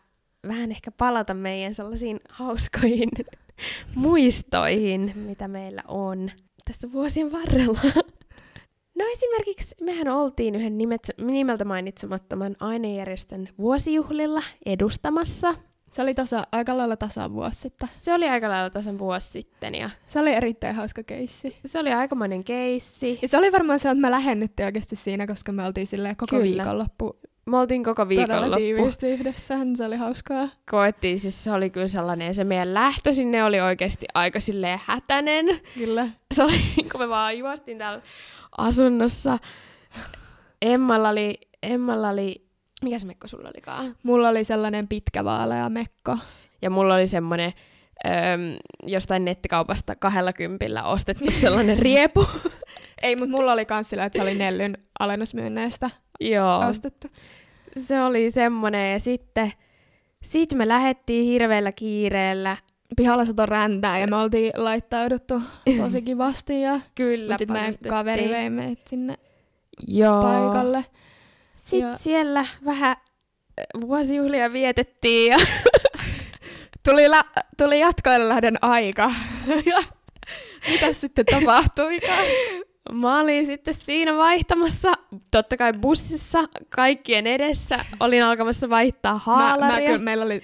vähän 0.47 0.71
ehkä 0.71 0.91
palata 0.91 1.33
meidän 1.33 1.75
sellaisiin 1.75 2.19
hauskoihin 2.29 3.09
muistoihin, 3.95 5.11
mitä 5.15 5.47
meillä 5.47 5.81
on 5.87 6.31
tässä 6.65 6.91
vuosien 6.91 7.31
varrella. 7.31 7.79
No 8.99 9.05
esimerkiksi 9.11 9.75
mehän 9.81 10.07
oltiin 10.07 10.55
yhden 10.55 10.77
nimet, 10.77 11.11
nimeltä 11.21 11.65
mainitsemattoman 11.65 12.55
ainejärjestön 12.59 13.49
vuosijuhlilla 13.57 14.43
edustamassa. 14.65 15.55
Se 15.91 16.01
oli 16.01 16.13
tasa, 16.13 16.43
aika 16.51 16.77
lailla 16.77 16.97
tasan 16.97 17.33
vuosi 17.33 17.59
sitten. 17.61 17.89
Se 17.93 18.13
oli 18.13 18.29
aika 18.29 18.49
lailla 18.49 18.69
tasan 18.69 18.99
vuosi 18.99 19.29
sitten 19.31 19.75
ja 19.75 19.89
Se 20.07 20.19
oli 20.19 20.33
erittäin 20.33 20.75
hauska 20.75 21.03
keissi. 21.03 21.57
se 21.65 21.79
oli 21.79 21.93
aikamoinen 21.93 22.43
keissi. 22.43 23.19
Ja 23.21 23.27
se 23.27 23.37
oli 23.37 23.51
varmaan 23.51 23.79
se, 23.79 23.89
että 23.89 24.01
me 24.01 24.11
lähennettiin 24.11 24.65
oikeasti 24.65 24.95
siinä, 24.95 25.27
koska 25.27 25.51
me 25.51 25.65
oltiin 25.65 25.87
silleen 25.87 26.15
koko 26.15 26.29
Kyllä. 26.35 26.43
viikonloppu 26.43 27.19
Me 27.49 27.57
oltiin 27.57 27.83
koko 27.83 28.05
todella 28.05 28.27
viikonloppu. 28.27 28.55
tiiviisti 28.55 29.07
yhdessä. 29.07 29.55
Se 29.75 29.85
oli 29.85 29.95
hauskaa. 29.95 30.49
Koettiin, 30.71 31.19
siis 31.19 31.43
se 31.43 31.51
oli 31.51 31.69
kyllä 31.69 31.87
sellainen, 31.87 32.35
se 32.35 32.43
meidän 32.43 32.73
lähtö 32.73 33.13
sinne 33.13 33.43
oli 33.43 33.61
oikeasti 33.61 34.05
aika 34.13 34.39
silleen 34.39 34.79
hätänen. 34.85 35.45
Kyllä. 35.73 36.07
Se 36.33 36.43
oli, 36.43 36.59
kun 36.91 37.01
me 37.01 37.09
vaan 37.09 37.37
juostiin 37.37 37.77
täällä 37.77 38.01
asunnossa. 38.57 39.39
Emmalla 40.61 41.09
oli, 41.09 41.39
Emmalla 41.63 42.09
oli, 42.09 42.47
mikä 42.83 42.99
se 42.99 43.07
mekko 43.07 43.27
sulla 43.27 43.49
olikaan? 43.49 43.95
Mulla 44.03 44.29
oli 44.29 44.43
sellainen 44.43 44.87
pitkä 44.87 45.23
vaalea 45.23 45.69
mekko. 45.69 46.17
Ja 46.61 46.69
mulla 46.69 46.93
oli 46.95 47.07
semmonen 47.07 47.53
öö, 48.05 48.13
jostain 48.83 49.25
nettikaupasta 49.25 49.95
kahdella 49.95 50.33
kympillä 50.33 50.83
ostettu 50.83 51.31
sellainen 51.41 51.77
riepu. 51.79 52.25
Ei, 53.01 53.15
mutta 53.15 53.31
mulla 53.31 53.53
oli 53.53 53.65
kans 53.65 53.89
sillä, 53.89 54.05
että 54.05 54.19
se 54.19 54.23
oli 54.23 54.35
Nellyn 54.35 54.77
alennusmyynneistä 54.99 55.89
Joo, 56.19 56.59
ostettu. 56.59 57.07
se 57.77 58.01
oli 58.01 58.31
semmonen. 58.31 58.91
Ja 58.93 58.99
sitten 58.99 59.51
sit 60.23 60.53
me 60.53 60.67
lähettiin 60.67 61.25
hirveällä 61.25 61.71
kiireellä. 61.71 62.57
Pihalla 62.97 63.25
sato 63.25 63.45
räntää 63.45 63.99
ja 63.99 64.07
me 64.07 64.15
oltiin 64.15 64.51
laittauduttu 64.55 65.41
tosi 65.83 66.01
kivasti. 66.01 66.61
Ja... 66.61 66.79
Kyllä, 66.95 67.33
Mutta 67.33 67.37
sitten 67.37 67.53
meidän 67.53 67.73
kaveri 67.89 68.29
vei 68.29 68.49
meidät 68.49 68.79
sinne 68.89 69.15
Joo. 69.87 70.21
paikalle. 70.21 70.83
Sitten 71.57 71.89
Ja- 71.89 71.97
siellä 71.97 72.45
vähän 72.65 72.97
äh, 72.97 73.81
vuosijuhlia 73.81 74.53
vietettiin 74.53 75.31
ja 75.31 75.37
Tuli, 76.89 77.09
la- 77.09 77.43
tuli 77.57 77.79
jatkoille 77.79 78.29
lähdön 78.29 78.57
aika. 78.61 79.11
ja 79.73 79.83
mitäs 80.71 81.01
sitten 81.01 81.25
tapahtui? 81.25 81.99
mä 82.93 83.19
olin 83.19 83.45
sitten 83.45 83.73
siinä 83.73 84.17
vaihtamassa, 84.17 84.91
totta 85.31 85.57
kai 85.57 85.73
bussissa, 85.73 86.39
kaikkien 86.69 87.27
edessä. 87.27 87.85
Olin 87.99 88.23
alkamassa 88.23 88.69
vaihtaa 88.69 89.13
Mä, 89.13 89.19
mä, 89.33 89.39
haalaria. 89.39 89.85
kyllä, 89.87 89.97
meillä 90.03 90.25
oli, 90.25 90.41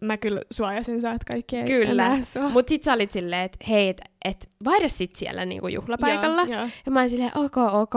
mä 0.00 0.16
kyllä 0.16 0.40
suojasin 0.52 1.00
sä, 1.00 1.10
että 1.12 1.32
kaikki 1.32 1.56
ei 1.56 1.64
Kyllä. 1.64 2.10
Mut 2.50 2.68
sit 2.68 2.82
sä 2.82 2.92
olit 2.92 3.10
silleen, 3.10 3.42
että 3.42 3.58
hei, 3.68 3.88
et, 3.88 4.00
et 4.24 4.48
vaihda 4.64 4.88
sit 4.88 5.16
siellä 5.16 5.44
niinku 5.44 5.68
juhlapaikalla. 5.68 6.42
Joo, 6.42 6.52
joo. 6.60 6.68
Ja 6.86 6.92
mä 6.92 6.98
olin 7.00 7.10
silleen, 7.10 7.32
ok, 7.34 7.56
ok. 7.56 7.94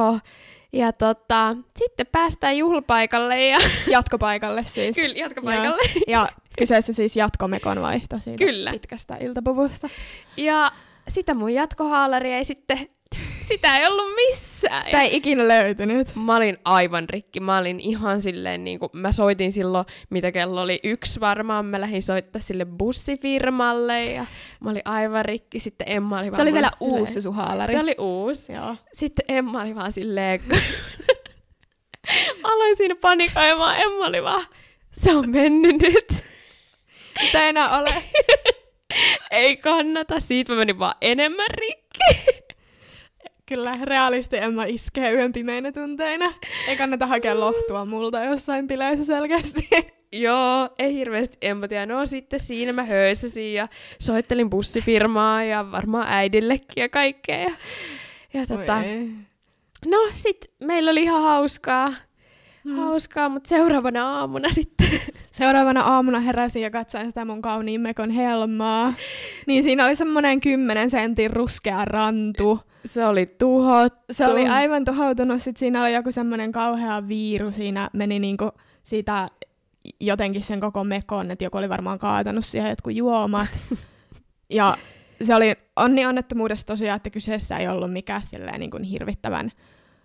Ja 0.73 0.93
tota, 0.93 1.55
sitten 1.77 2.05
päästään 2.11 2.57
juhlapaikalle 2.57 3.47
ja 3.47 3.59
Jatkopaikalle 3.87 4.63
siis. 4.65 4.95
kyllä 4.95 5.15
jatkopaikalle. 5.15 5.81
Ja 6.07 6.27
kyseessä 6.57 6.93
siis 6.93 7.15
jatkomekon 7.15 7.81
vaihto 7.81 8.19
siitä 8.19 8.45
Kyllä. 8.45 8.71
pitkästä 8.71 9.17
iltapuvusta. 9.17 9.89
Ja 10.37 10.71
sitä 11.09 11.33
mun 11.33 11.53
jatkohaalari 11.53 12.31
ei 12.33 12.45
sitten 12.45 12.89
Sitä 13.41 13.77
ei 13.77 13.87
ollut 13.87 14.15
missään. 14.15 14.83
Sitä 14.83 15.01
ei 15.01 15.15
ikinä 15.17 15.47
löytynyt. 15.47 16.15
Mä 16.15 16.35
olin 16.35 16.57
aivan 16.65 17.09
rikki. 17.09 17.39
Mä 17.39 17.57
olin 17.57 17.79
ihan 17.79 18.21
silleen, 18.21 18.63
niin 18.63 18.79
kuin, 18.79 18.89
mä 18.93 19.11
soitin 19.11 19.51
silloin, 19.51 19.85
mitä 20.09 20.31
kello 20.31 20.61
oli 20.61 20.79
yksi 20.83 21.19
varmaan. 21.19 21.65
Mä 21.65 21.81
lähdin 21.81 22.03
soittaa 22.03 22.41
sille 22.41 22.65
bussifirmalle 22.65 24.05
ja 24.05 24.25
mä 24.59 24.69
olin 24.69 24.81
aivan 24.85 25.25
rikki. 25.25 25.59
Sitten 25.59 25.91
Emma 25.91 26.19
oli 26.19 26.25
vaan 26.31 26.35
Se 26.35 26.41
oli 26.41 26.53
vielä 26.53 26.69
silleen- 26.79 26.99
uusi 26.99 27.13
se 27.13 27.21
sun 27.21 27.35
haalari. 27.35 27.71
Se 27.73 27.79
oli 27.79 27.95
uusi. 27.99 28.53
Joo. 28.53 28.75
Sitten 28.93 29.25
Emma 29.27 29.61
oli 29.61 29.75
vaan 29.75 29.91
silleen, 29.91 30.39
aloin 32.43 32.77
siinä 32.77 32.95
panikoimaan. 32.95 33.81
Emma 33.81 34.05
oli 34.05 34.23
vaan, 34.23 34.45
se 34.97 35.15
on 35.15 35.29
mennyt 35.29 35.75
nyt. 35.81 36.23
Sitä 37.25 37.43
ei 37.43 37.49
enää 37.49 37.79
ole. 37.79 38.03
ei 39.31 39.57
kannata. 39.57 40.19
Siitä 40.19 40.53
mä 40.53 40.57
menin 40.57 40.79
vaan 40.79 40.95
enemmän 41.01 41.49
rikki. 41.49 42.31
Kyllä, 43.45 43.77
realisti 43.83 44.37
Emma 44.37 44.63
iskee 44.63 45.13
yön 45.13 45.33
pimeinä 45.33 45.71
tunteina. 45.71 46.33
Ei 46.67 46.77
kannata 46.77 47.07
hakea 47.07 47.39
lohtua 47.39 47.85
multa 47.85 48.23
jossain 48.23 48.67
bileissä 48.67 49.05
selkeästi. 49.05 49.67
Joo, 50.13 50.69
ei 50.79 50.93
hirveästi 50.93 51.37
empatia. 51.41 51.85
No 51.85 52.05
sitten 52.05 52.39
siinä 52.39 52.73
mä 52.73 52.83
höysäsin 52.83 53.53
ja 53.53 53.67
soittelin 53.99 54.49
bussifirmaa 54.49 55.43
ja 55.43 55.71
varmaan 55.71 56.07
äidillekin 56.09 56.81
ja 56.81 56.89
kaikkea. 56.89 57.39
Ja, 57.39 57.51
ja 58.33 58.47
tota, 58.47 58.81
no 59.85 59.97
sit 60.13 60.53
meillä 60.63 60.91
oli 60.91 61.03
ihan 61.03 61.21
hauskaa. 61.21 61.93
Mm. 62.63 62.75
Hauskaa, 62.75 63.29
mutta 63.29 63.47
seuraavana 63.47 64.09
aamuna 64.09 64.49
sitten. 64.49 64.87
Seuraavana 65.31 65.81
aamuna 65.81 66.19
heräsin 66.19 66.61
ja 66.61 66.71
katsoin 66.71 67.05
sitä 67.05 67.25
mun 67.25 67.41
kauniin 67.41 67.81
mekon 67.81 68.09
helmaa. 68.09 68.93
Niin 69.47 69.63
siinä 69.63 69.85
oli 69.85 69.95
semmonen 69.95 70.41
10 70.41 70.89
sentin 70.89 71.31
ruskea 71.31 71.85
rantu. 71.85 72.59
Se 72.85 73.05
oli 73.05 73.25
tuhottu. 73.25 73.99
Se 74.11 74.27
oli 74.27 74.47
aivan 74.47 74.85
tuhoutunut. 74.85 75.41
Sitten 75.41 75.59
siinä 75.59 75.81
oli 75.81 75.93
joku 75.93 76.11
semmonen 76.11 76.51
kauhea 76.51 77.07
viiru. 77.07 77.51
Siinä 77.51 77.89
meni 77.93 78.19
niinku 78.19 78.51
siitä 78.83 79.27
jotenkin 79.99 80.43
sen 80.43 80.59
koko 80.59 80.83
mekon, 80.83 81.31
että 81.31 81.43
joku 81.43 81.57
oli 81.57 81.69
varmaan 81.69 81.99
kaatanut 81.99 82.45
siihen 82.45 82.69
jotkut 82.69 82.95
juomat. 82.95 83.47
ja 84.49 84.77
se 85.23 85.35
oli 85.35 85.55
onni 85.75 86.05
onnettomuudessa 86.05 86.67
tosiaan, 86.67 86.97
että 86.97 87.09
kyseessä 87.09 87.57
ei 87.57 87.67
ollut 87.67 87.93
mikään 87.93 88.21
silleen 88.31 88.59
niin 88.59 88.71
kuin 88.71 88.83
hirvittävän 88.83 89.51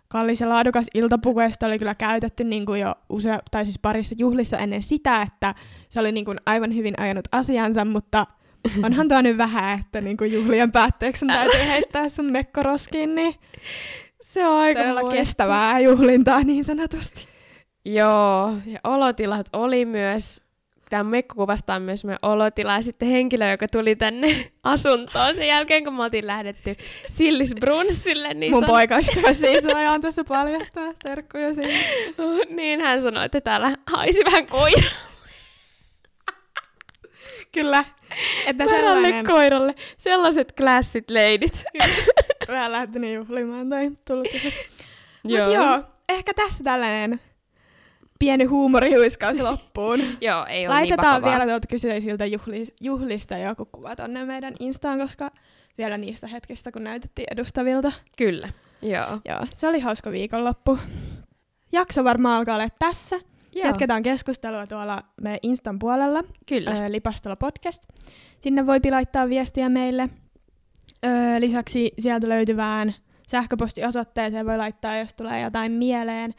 kallis 0.09 0.41
ja 0.41 0.49
laadukas 0.49 0.87
iltapuku, 0.95 1.41
ja 1.41 1.51
sitä 1.51 1.67
oli 1.67 1.79
kyllä 1.79 1.95
käytetty 1.95 2.45
niin 2.45 2.67
kuin 2.67 2.81
jo 2.81 2.95
usea, 3.09 3.39
tai 3.51 3.65
siis 3.65 3.79
parissa 3.79 4.15
juhlissa 4.19 4.59
ennen 4.59 4.83
sitä, 4.83 5.23
että 5.23 5.55
se 5.89 6.01
oli 6.01 6.13
niin 6.13 6.25
kuin 6.25 6.41
aivan 6.47 6.75
hyvin 6.75 7.01
ajanut 7.01 7.29
asiansa, 7.33 7.85
mutta 7.85 8.27
onhan 8.83 9.09
tuo 9.09 9.23
nyt 9.23 9.39
vähän, 9.39 9.81
että 9.81 10.01
niin 10.01 10.17
kuin 10.17 10.33
juhlien 10.33 10.73
päätteeksi 10.73 11.21
sun 11.21 11.29
täytyy 11.29 11.67
heittää 11.67 12.09
sun 12.09 12.33
mekko 12.33 12.63
roskiin, 12.63 13.15
niin 13.15 13.35
Se 14.27 14.47
on 14.47 14.59
aika 14.59 14.81
todella 14.81 15.11
kestävää 15.11 15.81
juhlintaa 15.81 16.43
niin 16.43 16.65
sanotusti. 16.65 17.29
Joo, 17.85 18.55
ja 18.67 18.81
olotilat 18.85 19.47
oli 19.53 19.85
myös, 19.85 20.43
tämä 20.91 21.05
Mekko 21.05 21.35
kuvastaa 21.35 21.81
myös 21.81 22.05
meidän 22.05 22.19
olotilaa, 22.23 22.77
ja 22.77 22.83
sitten 22.83 23.09
henkilö, 23.09 23.51
joka 23.51 23.69
tuli 23.69 23.97
tänne 23.97 24.29
asuntoon 24.65 25.35
sen 25.35 25.49
jälkeen, 25.49 25.85
kun 25.85 25.95
me 25.95 26.03
oltiin 26.03 26.27
lähdetty 26.27 26.77
Sillisbrunssille, 27.09 28.35
niin, 28.35 28.53
Mun 28.53 28.61
san- 28.61 28.67
poikaystävä 28.67 29.33
siis 29.33 29.65
mä 29.65 29.79
aion 29.79 30.01
tässä 30.01 30.25
paljastaa 30.25 30.95
terkkuja 31.03 31.55
sinne. 31.55 31.75
niin 32.57 32.81
hän 32.81 33.03
sanoi, 33.03 33.25
että 33.25 33.41
täällä 33.41 33.77
haisi 33.87 34.21
vähän 34.25 34.47
koira 34.47 34.91
Kyllä, 37.53 37.85
että 38.47 38.65
värälle 38.65 38.87
sellainen 38.87 39.27
koiralle. 39.27 39.75
Sellaiset 39.97 40.53
klassit 40.53 41.11
leidit. 41.11 41.65
vähän 42.49 42.73
lähtenyt 42.73 43.15
juhlimaan 43.15 43.71
tai 43.71 43.91
tullut. 44.07 44.29
Mut 45.23 45.33
joo, 45.33 45.83
ehkä 46.09 46.35
tässä 46.35 46.65
tällainen 46.65 47.21
pieni 48.19 48.45
huumorihuiskaus 48.45 49.41
loppuun. 49.41 50.01
joo, 50.21 50.47
ei 50.49 50.67
ole 50.67 50.75
Laitetaan 50.75 51.23
niin 51.23 51.31
vielä 51.31 51.47
tuolta 51.47 51.67
kyseisiltä 51.67 52.27
juhli, 52.27 52.65
juhlista 52.81 53.39
joku 53.39 53.65
kuva 53.65 53.97
tonne 53.97 54.25
meidän 54.25 54.55
Instaan, 54.61 54.99
koska 54.99 55.31
vielä 55.79 55.99
niistä 55.99 56.27
hetkistä, 56.27 56.73
kun 56.73 56.85
näytettiin 56.85 57.27
edustavilta. 57.31 57.93
Kyllä, 58.19 58.49
joo. 58.83 59.21
Joo, 59.25 59.47
se 59.57 59.69
oli 59.69 59.81
hauska 59.81 60.11
viikonloppu. 60.11 60.79
Jakso 61.73 62.05
varmaan 62.05 62.37
alkaa 62.37 62.55
olla 62.55 62.69
tässä. 62.79 63.17
joo. 63.53 63.67
Jatketaan 63.67 64.03
keskustelua 64.03 64.67
tuolla 64.67 65.03
meidän 65.23 65.41
Instan 65.43 65.79
puolella. 65.79 66.25
Kyllä. 66.49 66.71
Öö, 66.71 66.93
Lipastola 66.93 67.37
podcast. 67.37 67.83
Sinne 68.41 68.67
voi 68.67 68.79
laittaa 68.91 69.29
viestiä 69.29 69.69
meille. 69.69 70.09
Öö, 71.07 71.41
lisäksi 71.41 71.93
sieltä 71.99 72.29
löytyvään 72.29 72.95
sähköpostiosoitteeseen 73.29 74.47
voi 74.47 74.59
laittaa, 74.59 74.99
jos 74.99 75.15
tulee 75.15 75.41
jotain 75.43 75.73
mieleen. 75.73 76.35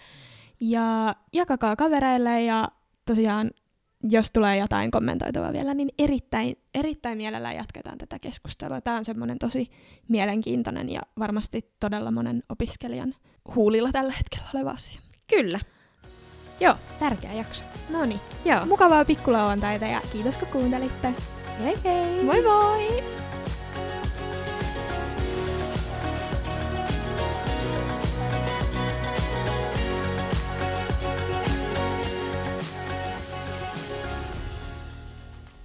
Ja 0.60 1.16
jakakaa 1.34 1.76
kavereille 1.76 2.44
ja 2.44 2.68
tosiaan, 3.06 3.52
jos 4.04 4.32
tulee 4.32 4.58
jotain 4.58 4.92
kommentoitavaa 4.92 5.54
vielä, 5.54 5.74
niin 5.74 5.90
erittäin, 6.00 6.56
erittäin 6.76 7.18
mielellään 7.18 7.56
jatketaan 7.56 7.98
tätä 7.98 8.20
keskustelua. 8.20 8.82
Tämä 8.82 8.98
on 8.98 9.06
semmoinen 9.06 9.40
tosi 9.40 9.70
mielenkiintoinen 10.08 10.90
ja 10.90 11.02
varmasti 11.20 11.72
todella 11.80 12.12
monen 12.12 12.44
opiskelijan 12.50 13.14
huulilla 13.56 13.90
tällä 13.92 14.14
hetkellä 14.18 14.48
oleva 14.54 14.72
asia. 14.72 15.02
Kyllä. 15.30 15.60
Joo, 16.60 16.76
tärkeä 17.00 17.34
jakso. 17.34 17.64
No 17.90 18.06
niin, 18.06 18.20
Joo. 18.46 18.66
mukavaa 18.66 19.06
pikkulauantaita 19.06 19.86
ja 19.86 20.02
kiitos 20.12 20.38
kun 20.38 20.48
kuuntelitte. 20.48 21.14
Hei 21.64 21.76
hei! 21.84 22.24
Moi 22.24 22.44
moi! 22.44 23.27